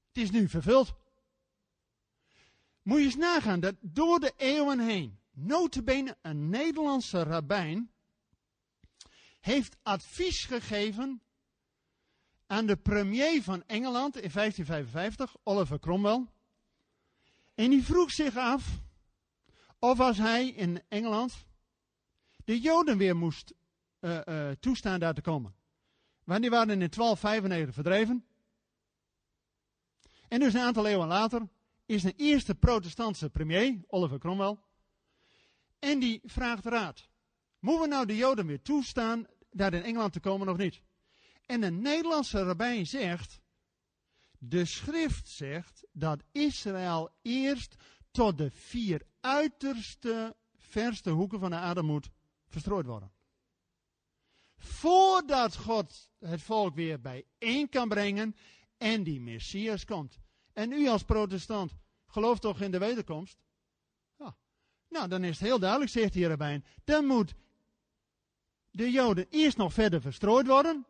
[0.06, 0.94] Het is nu vervuld.
[2.82, 7.92] Moet je eens nagaan dat door de eeuwen heen, notabene een Nederlandse rabbijn,
[9.40, 11.22] heeft advies gegeven
[12.46, 16.26] aan de premier van Engeland in 1555, Oliver Cromwell.
[17.54, 18.80] En die vroeg zich af
[19.78, 21.46] of als hij in Engeland
[22.44, 23.54] de Joden weer moest
[24.02, 25.54] uh, uh, toestaan daar te komen.
[26.24, 28.24] Want die waren in 1295 verdreven.
[30.28, 31.48] En dus een aantal eeuwen later
[31.86, 34.56] is de eerste protestantse premier, Oliver Cromwell.
[35.78, 37.08] En die vraagt raad.
[37.58, 40.82] Moeten we nou de Joden weer toestaan daar in Engeland te komen of niet?
[41.46, 43.40] En een Nederlandse rabbijn zegt,
[44.38, 47.76] de schrift zegt dat Israël eerst
[48.10, 52.10] tot de vier uiterste, verste hoeken van de aarde moet
[52.46, 53.12] verstrooid worden.
[54.62, 58.36] Voordat God het volk weer bijeen kan brengen
[58.76, 60.20] en die Messias komt.
[60.52, 61.72] En u als protestant
[62.06, 63.42] gelooft toch in de wederkomst?
[64.18, 64.36] Ja.
[64.88, 66.62] Nou, dan is het heel duidelijk, zegt hier erbij.
[66.84, 67.34] Dan moet
[68.70, 70.86] de Joden eerst nog verder verstrooid worden.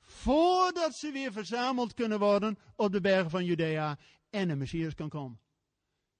[0.00, 3.98] Voordat ze weer verzameld kunnen worden op de bergen van Judea
[4.30, 5.40] en de Messias kan komen.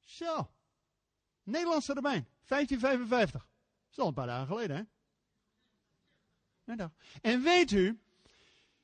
[0.01, 0.51] Zo.
[1.43, 3.41] Nederlandse rabbijn, 1555.
[3.43, 4.83] Dat is al een paar dagen geleden, hè?
[7.21, 7.99] En weet u,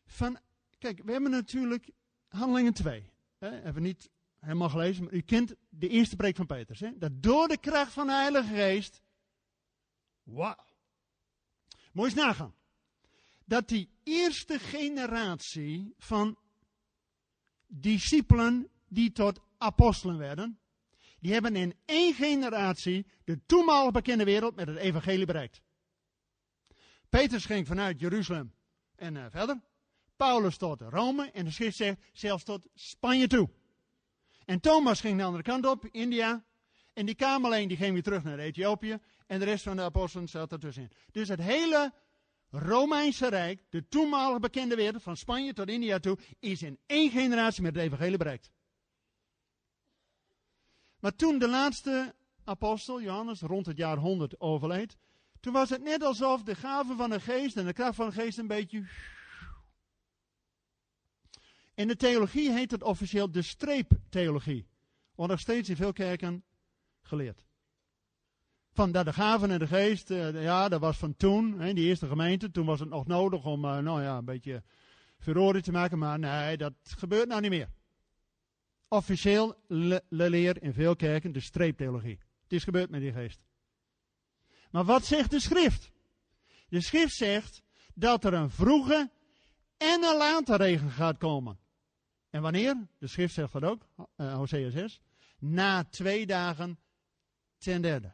[0.06, 0.38] van,
[0.78, 1.90] kijk, we hebben natuurlijk
[2.28, 3.10] handelingen 2.
[3.38, 6.80] Hè, hebben we niet helemaal gelezen, maar u kent de eerste preek van Petrus.
[6.80, 9.02] Hè, dat door de kracht van de Heilige Geest,
[10.22, 10.68] wauw.
[11.92, 12.54] Je eens nagaan.
[13.44, 16.38] Dat die eerste generatie van
[17.66, 20.58] discipelen die tot apostelen werden,
[21.20, 25.60] die hebben in één generatie de toenmalig bekende wereld met het evangelie bereikt.
[27.10, 28.52] Petrus ging vanuit Jeruzalem
[28.96, 29.60] en uh, verder.
[30.16, 33.50] Paulus tot Rome en de schrift zegt zelfs tot Spanje toe.
[34.44, 36.44] En Thomas ging de andere kant op, India.
[36.92, 38.98] En die kameleen die ging weer terug naar Ethiopië.
[39.26, 40.90] En de rest van de apostelen zat ertussenin.
[41.12, 41.92] Dus het hele
[42.50, 47.62] Romeinse Rijk, de toenmalige bekende wereld, van Spanje tot India toe, is in één generatie
[47.62, 48.50] met het evangelie bereikt.
[50.98, 54.96] Maar toen de laatste apostel, Johannes, rond het jaar 100 overleed,
[55.40, 58.14] toen was het net alsof de gaven van de geest en de kracht van de
[58.14, 58.85] geest een beetje.
[61.74, 64.66] In de theologie heet het officieel de streeptheologie.
[65.14, 66.44] Wordt nog steeds in veel kerken
[67.03, 67.42] geleerd.
[68.72, 71.87] Van dat de gaven en de geest, uh, ja, dat was van toen, hè, die
[71.87, 72.50] eerste gemeente.
[72.50, 74.62] Toen was het nog nodig om, uh, nou ja, een beetje
[75.18, 75.98] verroring te maken.
[75.98, 77.68] Maar nee, dat gebeurt nou niet meer.
[78.88, 82.18] Officieel le leer in veel kerken de streeptheologie.
[82.42, 83.40] Het is gebeurd met die geest.
[84.70, 85.90] Maar wat zegt de schrift?
[86.68, 87.62] De schrift zegt
[87.94, 89.11] dat er een vroege
[89.76, 91.59] en een late regen gaat komen.
[92.30, 92.88] En wanneer?
[92.98, 95.00] De schrift zegt dat ook, uh, Hosea 6.
[95.38, 96.78] Na twee dagen
[97.59, 98.12] ten derde.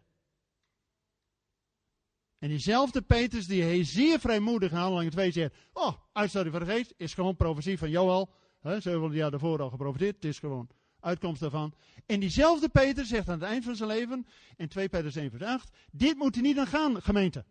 [2.38, 5.54] En diezelfde Petrus die hij zeer vrijmoedig in handelingen 2 zegt.
[5.72, 8.30] Oh, uitstorting van de geest is gewoon profetie van Joel.
[8.60, 10.14] He, zoveel jaar daarvoor al geprofiteerd.
[10.14, 10.68] Het is gewoon
[11.06, 11.74] uitkomst daarvan.
[12.06, 15.42] En diezelfde Peter zegt aan het eind van zijn leven, in 2 Petrus 1 vers
[15.42, 17.44] 8, dit moet er niet aan gaan, gemeente.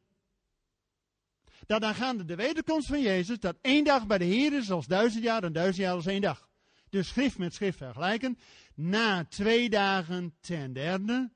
[1.65, 5.24] Dat aangaande de wederkomst van Jezus, dat één dag bij de Heer is als duizend
[5.24, 6.50] jaar en duizend jaar als één dag.
[6.89, 8.38] Dus schrift met schrift vergelijken.
[8.76, 11.32] Na twee dagen ten derde,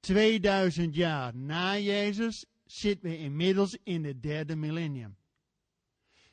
[0.00, 5.16] 2000 jaar na Jezus, zitten we inmiddels in het derde millennium.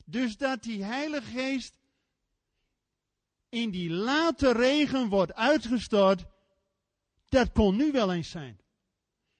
[0.05, 1.77] Dus dat die Heilige Geest
[3.51, 6.25] in die late regen wordt uitgestort,
[7.29, 8.59] dat kon nu wel eens zijn.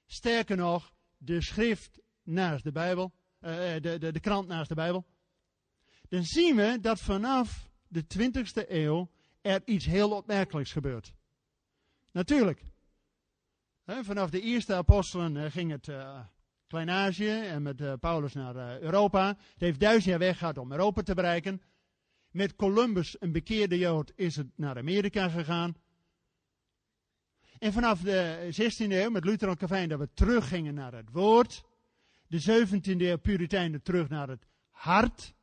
[0.06, 5.06] Sterker nog, de schrift naast de Bijbel, uh, de, de, de krant naast de Bijbel.
[6.10, 11.14] Dan zien we dat vanaf de 20ste eeuw er iets heel opmerkelijks gebeurt.
[12.12, 12.64] Natuurlijk.
[13.84, 15.92] Hè, vanaf de eerste apostelen uh, ging het
[16.68, 19.28] Klein Azië en met Paulus naar Europa.
[19.28, 21.62] Het heeft duizend jaar weg gehad om Europa te bereiken.
[22.32, 25.76] Met Columbus, een bekeerde Jood, is het naar Amerika gegaan.
[27.60, 31.64] En vanaf de 16e eeuw met Luther en Calvin dat we teruggingen naar het woord.
[32.28, 35.34] De 17e eeuw Puritijnen terug naar het hart.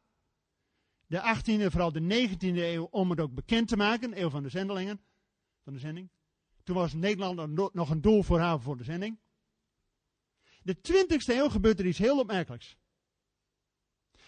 [1.06, 4.20] De 18e, vooral de 19e eeuw om het ook bekend te maken.
[4.20, 5.00] Eeuw van de zendelingen.
[5.64, 6.10] Van de zending.
[6.62, 9.18] Toen was Nederland nog een doel voor haar voor de zending.
[10.62, 12.76] De 20e eeuw gebeurt er iets heel opmerkelijks.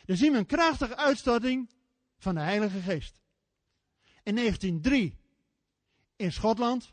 [0.04, 1.70] Dan zien we een krachtige uitstorting
[2.20, 3.20] van de Heilige Geest.
[4.22, 5.18] In 1903
[6.16, 6.92] in Schotland.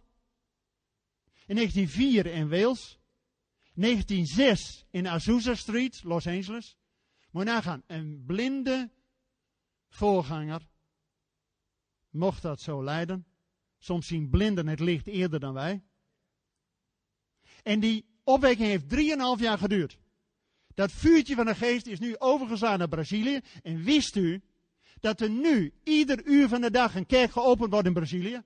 [1.45, 2.99] In 1904 in Wales.
[3.73, 6.77] 1906 in Azusa Street, Los Angeles.
[7.31, 8.91] Moet je nagaan, een blinde
[9.89, 10.67] voorganger
[12.09, 13.25] mocht dat zo leiden.
[13.77, 15.83] Soms zien blinden het licht eerder dan wij.
[17.63, 18.85] En die opwekking heeft
[19.37, 19.97] 3,5 jaar geduurd.
[20.73, 23.39] Dat vuurtje van de geest is nu overgegaan naar Brazilië.
[23.63, 24.41] En wist u
[24.99, 28.41] dat er nu ieder uur van de dag een kerk geopend wordt in Brazilië.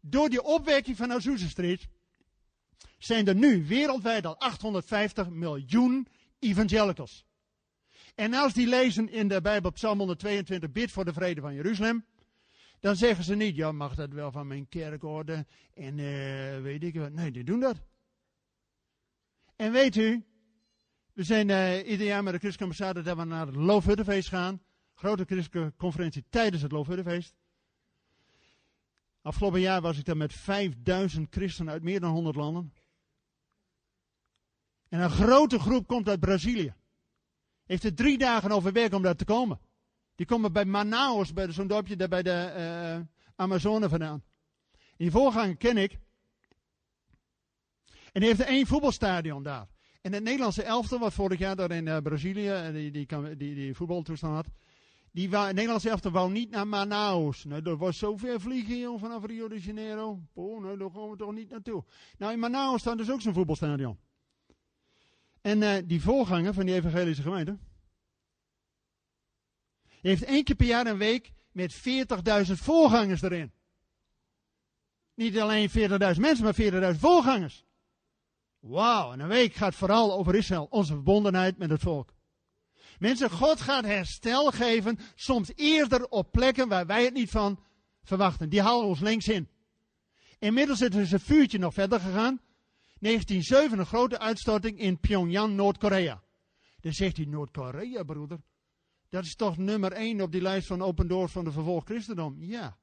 [0.00, 1.88] Door die opwekking van Azusa Street
[2.98, 6.08] zijn er nu wereldwijd al 850 miljoen
[6.38, 7.24] evangelicals.
[8.14, 12.04] En als die lezen in de Bijbel Psalm 122, bid voor de vrede van Jeruzalem,
[12.80, 16.94] dan zeggen ze niet, ja mag dat wel van mijn kerkorde en uh, weet ik
[16.94, 17.12] wat.
[17.12, 17.76] Nee, die doen dat.
[19.56, 20.24] En weet u,
[21.12, 24.62] we zijn uh, ieder jaar met de Christelijke dat we naar het Loofhuttenfeest gaan
[24.98, 27.34] grote christelijke conferentie tijdens het Loofhuttenfeest.
[29.22, 32.72] Afgelopen jaar was ik daar met 5000 christenen uit meer dan 100 landen.
[34.88, 36.74] En een grote groep komt uit Brazilië.
[37.66, 39.60] Heeft er drie dagen over werk om daar te komen.
[40.14, 43.06] Die komen bij Manaus, bij zo'n dorpje daar bij de uh,
[43.36, 44.22] Amazone vandaan.
[44.96, 45.98] Die voorganger ken ik.
[48.12, 49.68] En die heeft één voetbalstadion daar.
[50.00, 53.54] En het Nederlandse elftal, wat vorig jaar daar in uh, Brazilië uh, die, die, die,
[53.54, 54.46] die voetbaltoestand had,
[55.18, 57.44] die wou, Nederlandse elftal wou niet naar Manaus.
[57.44, 60.20] Nou, er was zoveel vliegen joh, vanaf Rio de Janeiro.
[60.34, 61.84] Nou, daar gaan we toch niet naartoe.
[62.18, 63.98] Nou, in Manaus staat dus ook zo'n voetbalstadion.
[65.40, 67.58] En uh, die voorganger van die evangelische gemeente.
[70.00, 73.52] heeft één keer per jaar een week met 40.000 voorgangers erin.
[75.14, 75.74] Niet alleen 40.000
[76.20, 77.64] mensen, maar 40.000 voorgangers.
[78.58, 82.16] Wauw, en een week gaat vooral over Israël, onze verbondenheid met het volk.
[82.98, 87.60] Mensen, God gaat herstel geven, soms eerder op plekken waar wij het niet van
[88.02, 88.48] verwachten.
[88.48, 89.48] Die halen ons links in.
[90.38, 92.40] Inmiddels is dus een vuurtje nog verder gegaan.
[92.98, 96.22] 1907 een grote uitstorting in Pyongyang, Noord-Korea.
[96.80, 98.40] Dan zegt hij, Noord-Korea, broeder.
[99.08, 102.36] Dat is toch nummer 1 op die lijst van Open Doors van de vervolg christendom?
[102.38, 102.76] Ja.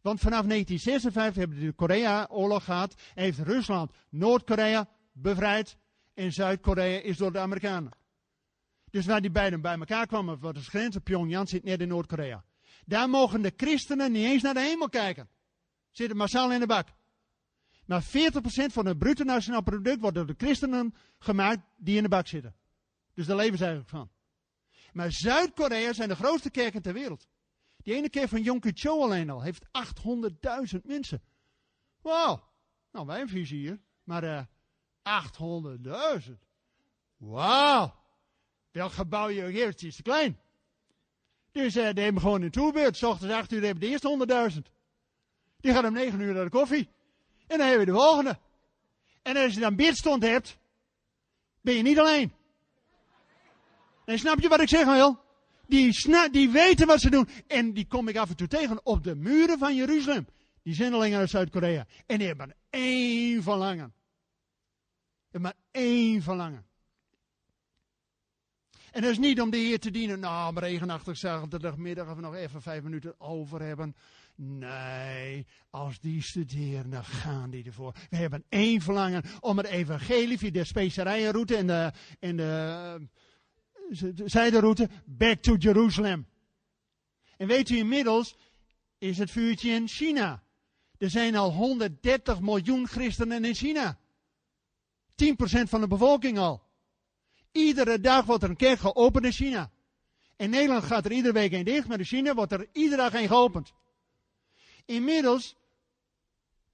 [0.00, 2.94] Want vanaf 1956 hebben de Korea-oorlog gehad.
[3.14, 5.76] Heeft Rusland Noord-Korea bevrijd.
[6.14, 7.92] En Zuid-Korea is door de Amerikanen.
[8.92, 12.44] Dus waar die beiden bij elkaar kwamen, wat is grens, Pyongyang zit net in Noord-Korea.
[12.84, 15.28] Daar mogen de christenen niet eens naar de hemel kijken.
[15.90, 16.88] Zitten massaal in de bak.
[17.86, 18.06] Maar 40%
[18.72, 22.54] van het bruto nationaal product wordt door de christenen gemaakt die in de bak zitten.
[23.14, 24.10] Dus daar leven ze eigenlijk van.
[24.92, 27.28] Maar Zuid-Korea zijn de grootste kerken ter wereld.
[27.76, 29.64] Die ene keer van Yom Cho alleen al heeft
[30.74, 31.22] 800.000 mensen.
[32.00, 32.50] Wauw.
[32.90, 33.80] Nou, wij hebben visie hier.
[34.04, 34.42] Maar uh,
[36.28, 36.32] 800.000.
[37.16, 38.01] Wauw.
[38.72, 40.38] Welk gebouw je geeft, is te klein.
[41.52, 42.96] Dus uh, die hebben gewoon een toerbeurt.
[42.96, 44.58] S ochtends 8 uur hebben de eerste 100.000.
[45.56, 46.88] Die gaat om 9 uur naar de koffie.
[47.46, 48.38] En dan hebben we de volgende.
[49.22, 50.58] En als je dan bidstond hebt,
[51.60, 52.32] ben je niet alleen.
[54.04, 55.20] En snap je wat ik zeg, wil?
[55.66, 57.28] Die, die weten wat ze doen.
[57.46, 60.26] En die kom ik af en toe tegen op de muren van Jeruzalem.
[60.62, 61.86] Die alleen uit Zuid-Korea.
[62.06, 63.94] En die hebben maar één verlangen.
[65.30, 66.66] Hebben maar één verlangen.
[68.92, 70.20] En dat is niet om de Heer te dienen.
[70.20, 73.96] Nou, maar regenachtig zaterdagmiddag of nog even vijf minuten over hebben.
[74.34, 77.94] Nee, als die studeren, dan gaan die ervoor.
[78.10, 83.08] We hebben één verlangen om het evangelie via de specerijenroute en de, en de
[84.24, 86.26] zijderoute back to Jerusalem.
[87.36, 88.36] En weet u, inmiddels
[88.98, 90.42] is het vuurtje in China.
[90.98, 93.98] Er zijn al 130 miljoen christenen in China.
[95.14, 95.24] 10%
[95.62, 96.62] van de bevolking al.
[97.52, 99.70] Iedere dag wordt er een kerk geopend in China.
[100.36, 103.14] In Nederland gaat er iedere week een dicht, maar in China wordt er iedere dag
[103.14, 103.72] een geopend.
[104.84, 105.56] Inmiddels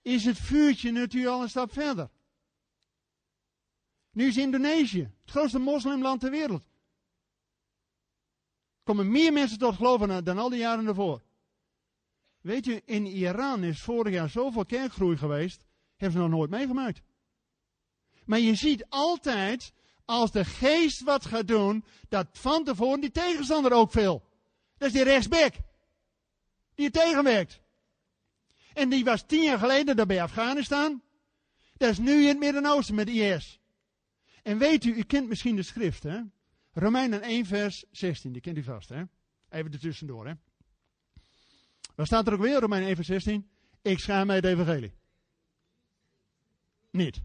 [0.02, 2.10] is het vuurtje natuurlijk al een stap verder.
[4.10, 6.62] Nu is Indonesië het grootste moslimland ter wereld.
[8.82, 11.22] Komen meer mensen tot geloven dan al die jaren ervoor.
[12.40, 15.64] Weet je, in Iran is vorig jaar zoveel kerkgroei geweest,
[15.96, 17.02] hebben ze nog nooit meegemaakt.
[18.24, 19.72] Maar je ziet altijd,
[20.08, 24.22] als de geest wat gaat doen, dat van tevoren die tegenstander ook veel.
[24.76, 25.52] Dat is die rechtsback.
[26.74, 27.60] Die je tegenwerkt.
[28.74, 31.02] En die was tien jaar geleden daar bij Afghanistan.
[31.76, 33.60] Dat is nu in het Midden-Oosten met IS.
[34.42, 36.20] En weet u, u kent misschien de schrift, hè?
[36.72, 39.02] Romeinen 1 vers 16, die kent u vast, hè?
[39.48, 40.32] Even ertussendoor, hè?
[41.94, 43.50] Waar staat er ook weer, Romeinen 1 vers 16?
[43.82, 44.92] Ik schaam mij het evangelie.
[46.90, 47.22] Niet.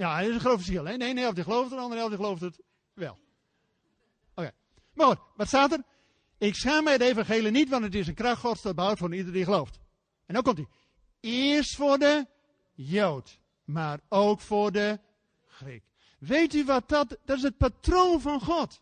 [0.00, 0.96] Ja, dat is een groot verschil, hè?
[0.96, 2.60] Nee, of die gelooft het, de andere helft gelooft het
[2.94, 3.18] wel.
[4.34, 4.52] Oké.
[4.94, 5.82] Maar goed, wat staat er?
[6.38, 9.14] Ik schaam mij het evangelie niet, want het is een kracht gods dat behoudt voor
[9.14, 9.78] ieder die gelooft.
[10.26, 10.66] En dan komt hij.
[11.20, 12.26] Eerst voor de
[12.74, 14.98] Jood, maar ook voor de
[15.46, 15.84] Griek.
[16.18, 18.80] Weet u wat dat, dat is het patroon van God.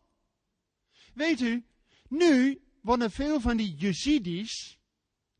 [1.14, 1.64] Weet u,
[2.08, 4.78] nu worden veel van die Jezidis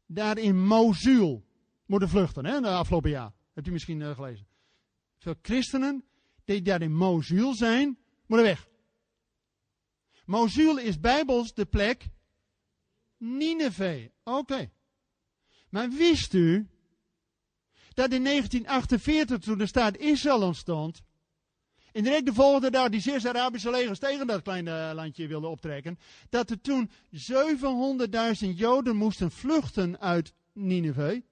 [0.06, 1.44] daar in Mosul
[1.86, 3.32] moeten vluchten, hè, de afgelopen jaar.
[3.54, 4.47] Hebt u misschien uh, gelezen.
[5.28, 6.04] Veel christenen
[6.44, 8.68] die daar in Mosul zijn, moeten weg.
[10.24, 12.08] Mosul is bijbels de plek
[13.16, 14.08] Nineveh.
[14.24, 14.70] Oké.
[15.68, 16.68] Maar wist u
[17.94, 21.02] dat in 1948, toen de staat Israël ontstond,
[21.92, 25.98] en direct de volgende dag die zes Arabische legers tegen dat kleine landje wilden optrekken,
[26.28, 31.22] dat er toen 700.000 Joden moesten vluchten uit Nineveh.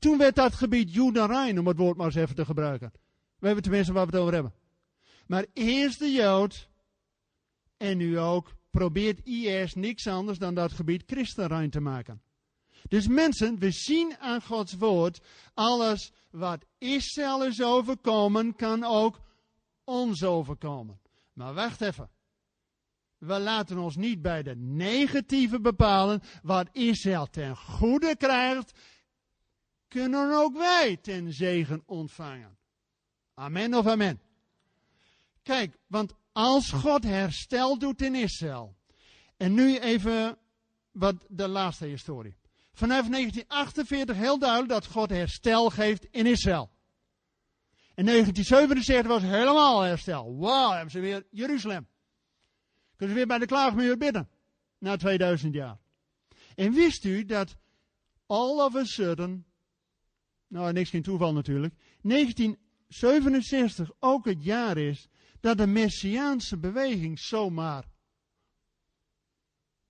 [0.00, 2.92] Toen werd dat gebied Judenrein, om het woord maar eens even te gebruiken.
[3.38, 4.54] We hebben tenminste waar we het over hebben.
[5.26, 6.68] Maar eerst de Jood,
[7.76, 12.22] en nu ook, probeert IS niks anders dan dat gebied christenrein te maken.
[12.88, 15.20] Dus mensen, we zien aan Gods woord,
[15.54, 19.20] alles wat Israël is overkomen, kan ook
[19.84, 21.00] ons overkomen.
[21.32, 22.10] Maar wacht even.
[23.18, 26.22] We laten ons niet bij de negatieve bepalen.
[26.42, 28.72] Wat Israël ten goede krijgt,
[29.90, 32.58] kunnen ook wij ten zegen ontvangen.
[33.34, 34.20] Amen of amen.
[35.42, 38.76] Kijk, want als God herstel doet in Israël.
[39.36, 40.38] En nu even
[40.92, 42.36] wat de laatste historie.
[42.72, 46.70] Vanaf 1948 heel duidelijk dat God herstel geeft in Israël.
[47.94, 50.38] In 1977 was helemaal herstel.
[50.38, 51.88] Wauw, hebben ze weer Jeruzalem.
[52.96, 54.28] Kunnen ze weer bij de klaagmuur bidden.
[54.78, 55.78] Na 2000 jaar.
[56.54, 57.56] En wist u dat
[58.26, 59.46] all of a sudden,
[60.50, 65.08] nou niks geen toeval natuurlijk, 1967 ook het jaar is
[65.40, 67.84] dat de Messiaanse beweging zomaar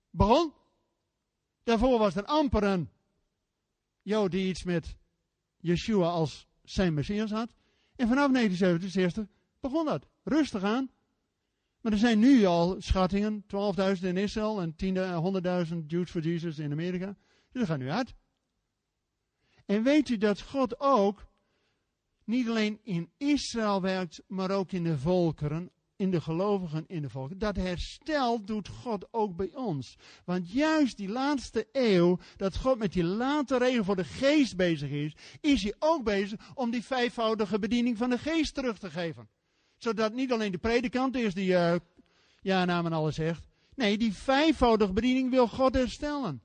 [0.09, 0.53] begon.
[1.63, 2.89] Daarvoor was er amper een
[4.01, 4.95] Jood die iets met
[5.57, 7.53] Yeshua als zijn Messias had.
[7.95, 9.27] En vanaf 1967
[9.59, 10.07] begon dat.
[10.23, 10.91] Rustig aan.
[11.81, 14.75] Maar er zijn nu al schattingen, 12.000 in Israël en
[15.67, 17.05] 100.000 Jews for Jesus in Amerika.
[17.51, 18.13] Dus dat gaat nu uit.
[19.71, 21.27] En weet u dat God ook
[22.23, 27.09] niet alleen in Israël werkt, maar ook in de volkeren, in de gelovigen in de
[27.09, 27.37] volken.
[27.37, 29.95] Dat herstel doet God ook bij ons.
[30.25, 34.89] Want juist die laatste eeuw, dat God met die late regen voor de geest bezig
[34.89, 39.29] is, is hij ook bezig om die vijfvoudige bediening van de geest terug te geven.
[39.77, 41.75] Zodat niet alleen de predikant is die uh,
[42.41, 43.47] ja, namen alles zegt.
[43.75, 46.41] Nee, die vijfvoudige bediening wil God herstellen.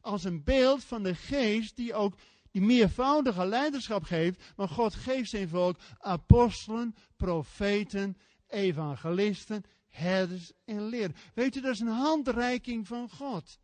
[0.00, 2.14] Als een beeld van de geest die ook
[2.50, 4.52] die meervoudige leiderschap geeft.
[4.56, 8.16] Maar God geeft zijn volk apostelen, profeten,
[8.48, 11.16] evangelisten, herders en leren.
[11.34, 13.58] Weet u, dat is een handreiking van God.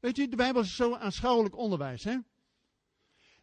[0.00, 2.16] Weet u, de Bijbel is zo aanschouwelijk onderwijs, hè?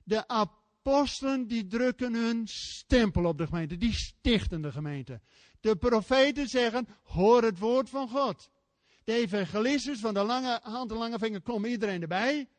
[0.03, 5.21] De apostelen die drukken hun stempel op de gemeente, die stichten de gemeente.
[5.59, 8.49] De profeten zeggen, hoor het woord van God.
[9.03, 12.49] De evangelisten van de lange hand en lange vinger komen iedereen erbij.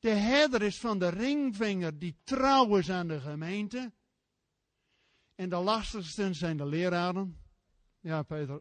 [0.00, 3.92] De herder is van de ringvinger die trouw is aan de gemeente.
[5.34, 7.38] En de lastigsten zijn de leraren.
[8.00, 8.60] Ja, Peter.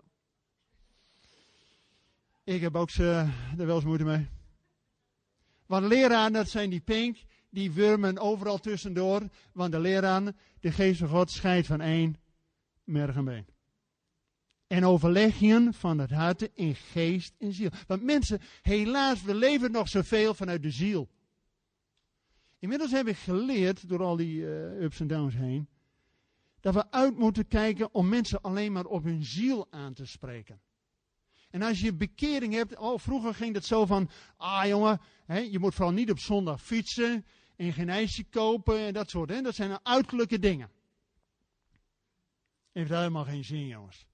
[2.43, 4.27] Ik heb ook ze, er wel eens moeite mee.
[5.65, 7.17] Want leraren, dat zijn die pink,
[7.49, 9.21] die wurmen overal tussendoor.
[9.53, 12.17] Want de leraren, de geest van God, scheidt van één
[12.83, 13.45] merg en been.
[14.67, 17.69] En overleggingen van het hart in geest en ziel.
[17.87, 21.09] Want mensen, helaas, we leven nog zoveel vanuit de ziel.
[22.59, 25.67] Inmiddels heb ik geleerd, door al die uh, ups en downs heen,
[26.59, 30.61] dat we uit moeten kijken om mensen alleen maar op hun ziel aan te spreken.
[31.49, 35.59] En als je bekering hebt, oh, vroeger ging het zo van, ah jongen, hè, je
[35.59, 39.29] moet vooral niet op zondag fietsen en geen ijsje kopen en dat soort.
[39.29, 40.71] Hè, dat zijn uiterlijke dingen.
[42.71, 44.07] Heeft helemaal geen zin, jongens.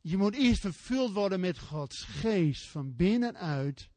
[0.00, 3.88] Je moet eerst vervuld worden met Gods geest van binnenuit.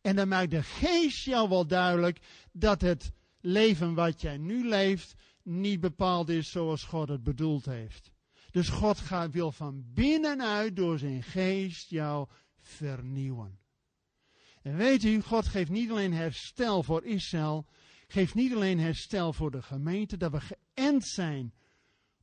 [0.00, 2.18] En dan maakt de geest jou wel duidelijk
[2.52, 8.12] dat het leven wat jij nu leeft niet bepaald is zoals God het bedoeld heeft.
[8.50, 12.28] Dus God gaat, wil van binnenuit door zijn geest jou
[12.58, 13.58] vernieuwen.
[14.62, 17.66] En weet u, God geeft niet alleen herstel voor Israël,
[18.06, 21.54] geeft niet alleen herstel voor de gemeente, dat we geënt zijn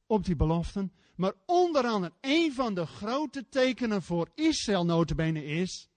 [0.05, 5.89] op die beloften, maar onder andere een van de grote tekenen voor Israël notabene is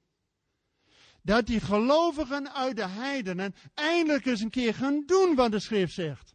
[1.28, 5.94] dat die gelovigen uit de heidenen eindelijk eens een keer gaan doen wat de schrift
[5.94, 6.34] zegt.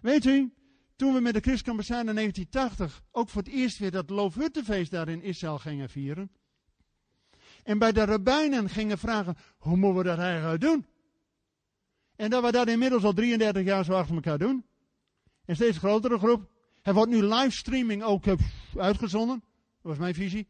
[0.00, 0.52] Weet u,
[0.96, 5.08] toen we met de Christelijke in 1980 ook voor het eerst weer dat Loofhuttenfeest daar
[5.08, 6.30] in Israël gingen vieren.
[7.62, 10.86] En bij de rabbijnen gingen vragen, hoe moeten we dat eigenlijk doen?
[12.16, 14.64] En dat we dat inmiddels al 33 jaar zo achter elkaar doen.
[15.44, 16.50] Een steeds grotere groep.
[16.82, 18.34] Er wordt nu livestreaming ook uh,
[18.76, 19.42] uitgezonden.
[19.82, 20.48] Dat was mijn visie.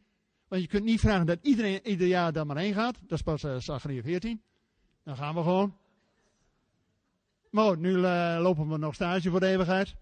[0.52, 2.94] Want je kunt niet vragen dat iedereen ieder jaar daar maar heen gaat.
[3.00, 4.42] Dat is pas uh, 14.
[5.04, 5.76] Dan gaan we gewoon.
[7.50, 9.94] Maar nu uh, lopen we nog stage voor de eeuwigheid.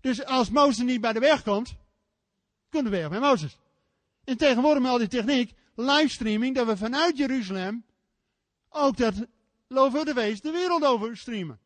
[0.00, 1.74] Dus als Mozes niet bij de weg komt,
[2.68, 3.58] kunnen we weer met Mozes.
[4.24, 7.84] En tegenwoordig met al die techniek, livestreaming, dat we vanuit Jeruzalem
[8.68, 9.14] ook dat
[10.14, 11.60] wees de wereld over streamen.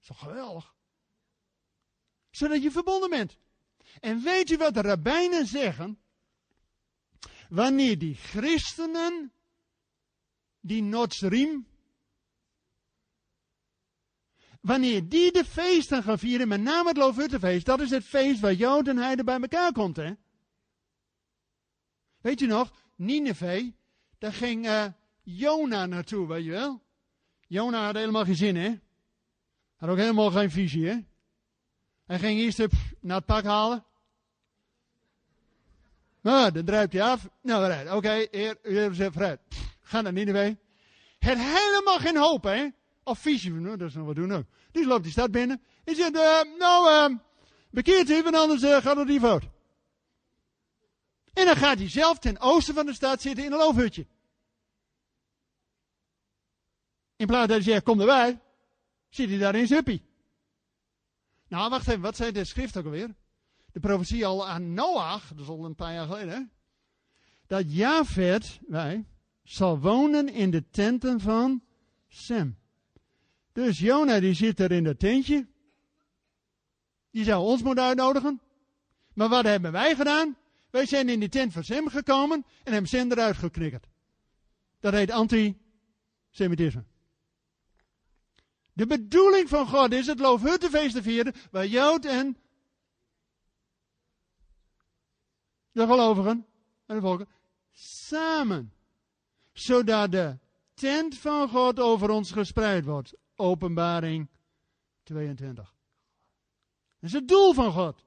[0.00, 0.74] Dat is geweldig?
[2.30, 3.38] Zodat je verbonden bent.
[4.00, 5.98] En weet je wat de rabbijnen zeggen?
[7.48, 9.32] Wanneer die christenen,
[10.60, 11.66] die Notsrim,
[14.60, 18.54] wanneer die de feesten gaan vieren, met name het Loofhuttenfeest, dat is het feest waar
[18.54, 20.12] Joden en Heiden bij elkaar komt, hè?
[22.20, 23.72] Weet je nog, Nineveh,
[24.18, 24.86] daar ging uh,
[25.22, 26.82] Jona naartoe, weet je wel?
[27.46, 28.74] Jona had helemaal geen zin, hè?
[29.76, 30.98] Had ook helemaal geen visie, hè?
[32.04, 33.84] Hij ging eerst op, naar het pak halen.
[36.24, 37.28] Nou, dan druipt hij af.
[37.42, 37.82] Nou.
[37.86, 38.28] Oké, okay,
[38.62, 39.40] heer zegt vooruit.
[39.82, 40.54] Ga naar Nineveh.
[41.18, 42.68] Het helemaal geen hoop, hè?
[43.02, 44.44] Of visie, nou, dat is nog wat doen ook.
[44.70, 45.62] Dus loopt die stad binnen.
[45.84, 47.18] En zegt, uh, nou, uh,
[47.70, 49.42] bekeert u, want anders uh, gaat het niet fout.
[51.32, 54.06] En dan gaat hij zelf ten oosten van de stad zitten in een loofhutje.
[57.16, 58.40] In plaats dat hij zegt, kom erbij,
[59.08, 60.06] zit hij daar in zijn huppie.
[61.48, 63.14] Nou, wacht even, wat zei de schrift ook alweer?
[63.74, 66.50] De profetie al aan Noach, dat is al een paar jaar geleden,
[67.46, 69.06] dat Javed, wij,
[69.42, 71.62] zal wonen in de tenten van
[72.08, 72.58] Sem.
[73.52, 75.46] Dus Jona die zit er in dat tentje.
[77.10, 78.40] Die zou ons moeten uitnodigen.
[79.14, 80.36] Maar wat hebben wij gedaan?
[80.70, 83.86] Wij zijn in die tent van Sem gekomen en hebben Sem eruit geknikkerd.
[84.80, 86.84] Dat heet antisemitisme.
[88.72, 92.36] De bedoeling van God is het loofhuttenfeest te vieren, waar Jood en
[95.74, 96.46] de gelovigen
[96.86, 97.28] en de volken
[97.72, 98.72] samen
[99.52, 100.38] zodat de
[100.74, 103.14] tent van God over ons gespreid wordt.
[103.36, 104.28] Openbaring
[105.02, 105.74] 22.
[107.00, 108.04] Dat is het doel van God.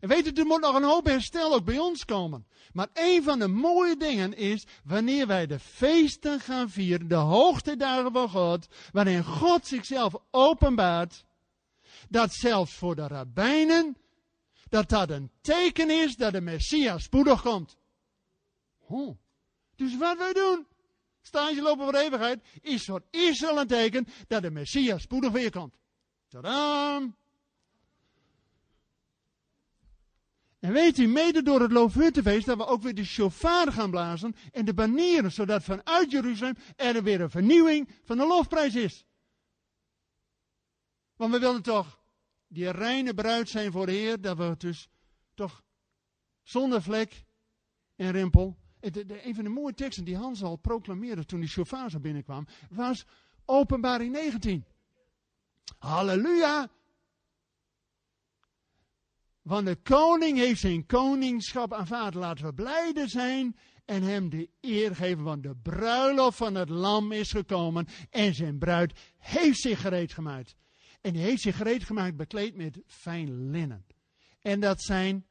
[0.00, 2.46] En weet u, er moet nog een hoop herstel ook bij ons komen.
[2.72, 8.12] Maar een van de mooie dingen is, wanneer wij de feesten gaan vieren, de hoogtedagen
[8.12, 11.24] van God, waarin God zichzelf openbaart,
[12.08, 13.96] dat zelfs voor de rabbijnen,
[14.76, 17.76] dat dat een teken is dat de Messias spoedig komt.
[18.78, 19.18] Oh.
[19.76, 20.66] Dus wat wij doen,
[21.20, 25.50] stage lopen voor de eeuwigheid, is voor Israël een teken dat de Messias spoedig weer
[25.50, 25.74] komt.
[26.28, 27.16] Tadam!
[30.58, 34.36] En weet u, mede door het Loofhuttenfeest, dat we ook weer de shofar gaan blazen
[34.52, 39.04] en de banieren, zodat vanuit Jeruzalem er weer een vernieuwing van de lofprijs is.
[41.16, 41.95] Want we willen toch
[42.48, 44.88] die reine bruid zijn voor de Heer, dat we dus
[45.34, 45.62] toch
[46.42, 47.24] zonder vlek
[47.96, 48.56] en rimpel.
[48.80, 53.06] Een van de mooie teksten die Hans al proclameerde toen die shofar zo binnenkwam, was
[53.44, 54.64] openbaring 19.
[55.78, 56.70] Halleluja!
[59.42, 62.14] Want de koning heeft zijn koningschap aanvaard.
[62.14, 65.24] Laten we blijde zijn en hem de eer geven.
[65.24, 67.86] Want de bruiloft van het lam is gekomen.
[68.10, 70.56] En zijn bruid heeft zich gereed gemaakt.
[71.06, 73.86] En die heeft zich gereed gemaakt bekleed met fijn linnen.
[74.40, 75.26] En dat zijn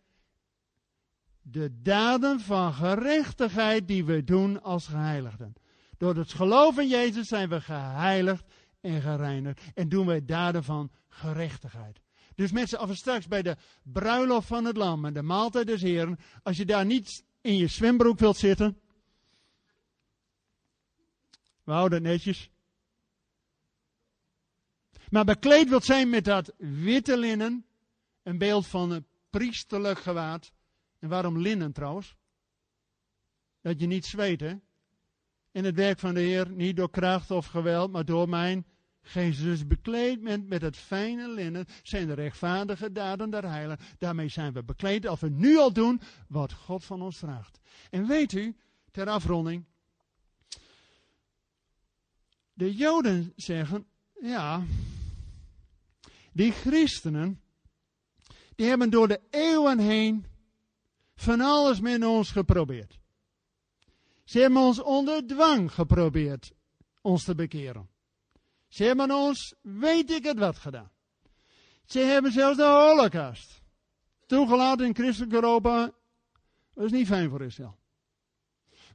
[1.42, 5.54] de daden van gerechtigheid die we doen als geheiligden.
[5.98, 8.44] Door het geloof in Jezus zijn we geheiligd
[8.82, 9.62] en gereinigd.
[9.74, 12.02] En doen wij daden van gerechtigheid.
[12.36, 15.82] Dus mensen, als we straks bij de bruiloft van het lam en de maaltijd des
[15.82, 18.80] heren, als je daar niet in je zwembroek wilt zitten,
[21.64, 22.50] we houden netjes.
[25.16, 27.66] Maar bekleed wilt zijn met dat witte linnen,
[28.24, 30.52] een beeld van een priesterlijk gewaad.
[31.00, 32.16] En waarom linnen trouwens?
[33.62, 34.56] Dat je niet zweet, hè?
[35.52, 38.66] In het werk van de Heer, niet door kracht of geweld, maar door mijn
[39.02, 39.68] geest.
[39.68, 43.78] Bekleed met, met het fijne linnen zijn de rechtvaardige daden der heilen.
[43.98, 47.60] Daarmee zijn we bekleed als we nu al doen wat God van ons vraagt.
[47.90, 48.56] En weet u,
[48.92, 49.66] ter afronding,
[52.54, 53.86] de Joden zeggen,
[54.22, 54.64] ja,
[56.36, 57.42] die christenen,
[58.56, 60.26] die hebben door de eeuwen heen
[61.16, 63.00] van alles met ons geprobeerd.
[64.24, 66.52] Ze hebben ons onder dwang geprobeerd
[67.02, 67.90] ons te bekeren.
[68.68, 70.92] Ze hebben ons, weet ik het wat, gedaan.
[71.86, 73.62] Ze hebben zelfs de holocaust
[74.26, 75.92] toegelaten in christelijk Europa.
[76.74, 77.78] Dat is niet fijn voor Israël.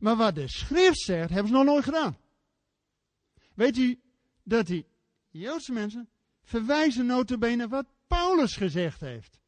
[0.00, 2.16] Maar wat de schrift zegt, hebben ze nog nooit gedaan.
[3.54, 4.00] Weet u
[4.42, 4.86] dat die
[5.28, 6.08] Joodse mensen
[6.50, 9.40] verwijzen notabene wat Paulus gezegd heeft.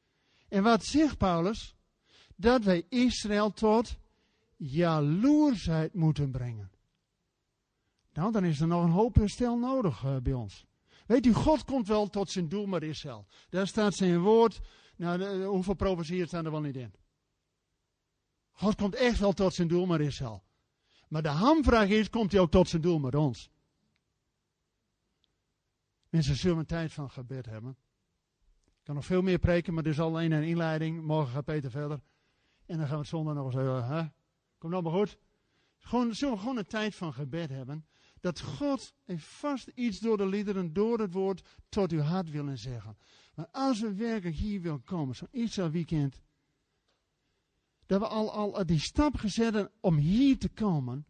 [0.48, 1.74] En wat zegt Paulus?
[2.36, 3.96] Dat wij Israël tot
[4.56, 6.70] jaloersheid moeten brengen.
[8.12, 10.66] Nou, dan is er nog een hoop herstel nodig uh, bij ons.
[11.06, 13.26] Weet u, God komt wel tot zijn doel met Israël.
[13.48, 14.60] Daar staat zijn woord.
[14.96, 16.94] Nou, de, hoeveel profetieën staan er wel niet in?
[18.50, 20.42] God komt echt wel tot zijn doel met Israël.
[21.08, 23.50] Maar de hamvraag is, komt hij ook tot zijn doel met ons?
[26.12, 27.76] Mensen zullen een tijd van gebed hebben.
[28.64, 31.02] Ik kan nog veel meer preken, maar dit is alleen een inleiding.
[31.02, 32.00] Morgen gaat Peter verder.
[32.66, 34.02] En dan gaan we het zondag nog eens even, hè?
[34.58, 35.18] Komt allemaal goed?
[35.78, 37.86] Gewoon, zullen we gewoon een tijd van gebed hebben.
[38.20, 42.96] Dat God vast iets door de liederen, door het woord, tot uw hart willen zeggen.
[43.34, 46.22] Maar als we werkelijk hier willen komen, zo'n Israël weekend.
[47.86, 51.06] Dat we al, al die stap gezet hebben om hier te komen.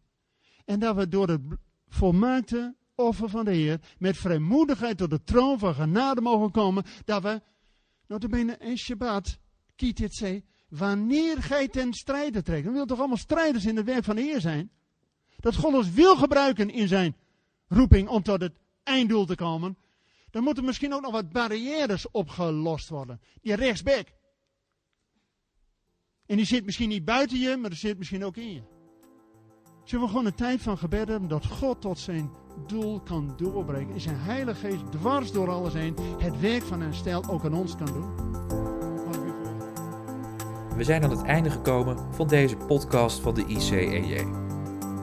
[0.65, 1.41] En dat we door het
[1.87, 6.83] volmaakte offer van de Heer, met vrijmoedigheid tot de troon van genade mogen komen.
[7.05, 7.41] Dat we,
[8.07, 9.37] notabene in Shabbat,
[10.69, 12.63] wanneer gij ten strijde trekt.
[12.63, 14.71] Dan wil toch allemaal strijders in het werk van de Heer zijn?
[15.39, 17.15] Dat God ons wil gebruiken in zijn
[17.67, 19.77] roeping om tot het einddoel te komen.
[20.29, 23.21] Dan moeten misschien ook nog wat barrières opgelost worden.
[23.41, 24.07] Die rechtsback.
[26.25, 28.61] En die zit misschien niet buiten je, maar die zit misschien ook in je.
[29.83, 32.31] Zullen we gewoon een tijd van gebed hebben dat God tot zijn
[32.67, 33.93] doel kan doorbreken.
[33.93, 37.53] En zijn Heilige Geest dwars door alles heen het werk van een stijl ook aan
[37.53, 38.31] ons kan doen.
[40.75, 44.25] We zijn aan het einde gekomen van deze podcast van de ICEJ.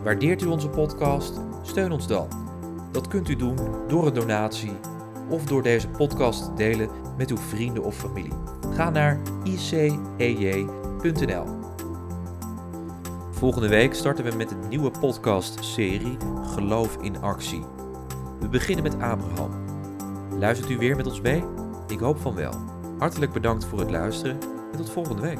[0.04, 1.40] Waardeert u onze podcast?
[1.62, 2.28] Steun ons dan.
[2.92, 3.56] Dat kunt u doen
[3.88, 4.72] door een donatie
[5.28, 8.32] of door deze podcast te delen met uw vrienden of familie.
[8.74, 10.70] Ga naar icej.nl.
[13.40, 17.64] Volgende week starten we met een nieuwe podcast-serie Geloof in Actie.
[18.40, 19.50] We beginnen met Abraham.
[20.38, 21.44] Luistert u weer met ons mee?
[21.88, 22.52] Ik hoop van wel.
[22.98, 24.38] Hartelijk bedankt voor het luisteren
[24.72, 25.38] en tot volgende week.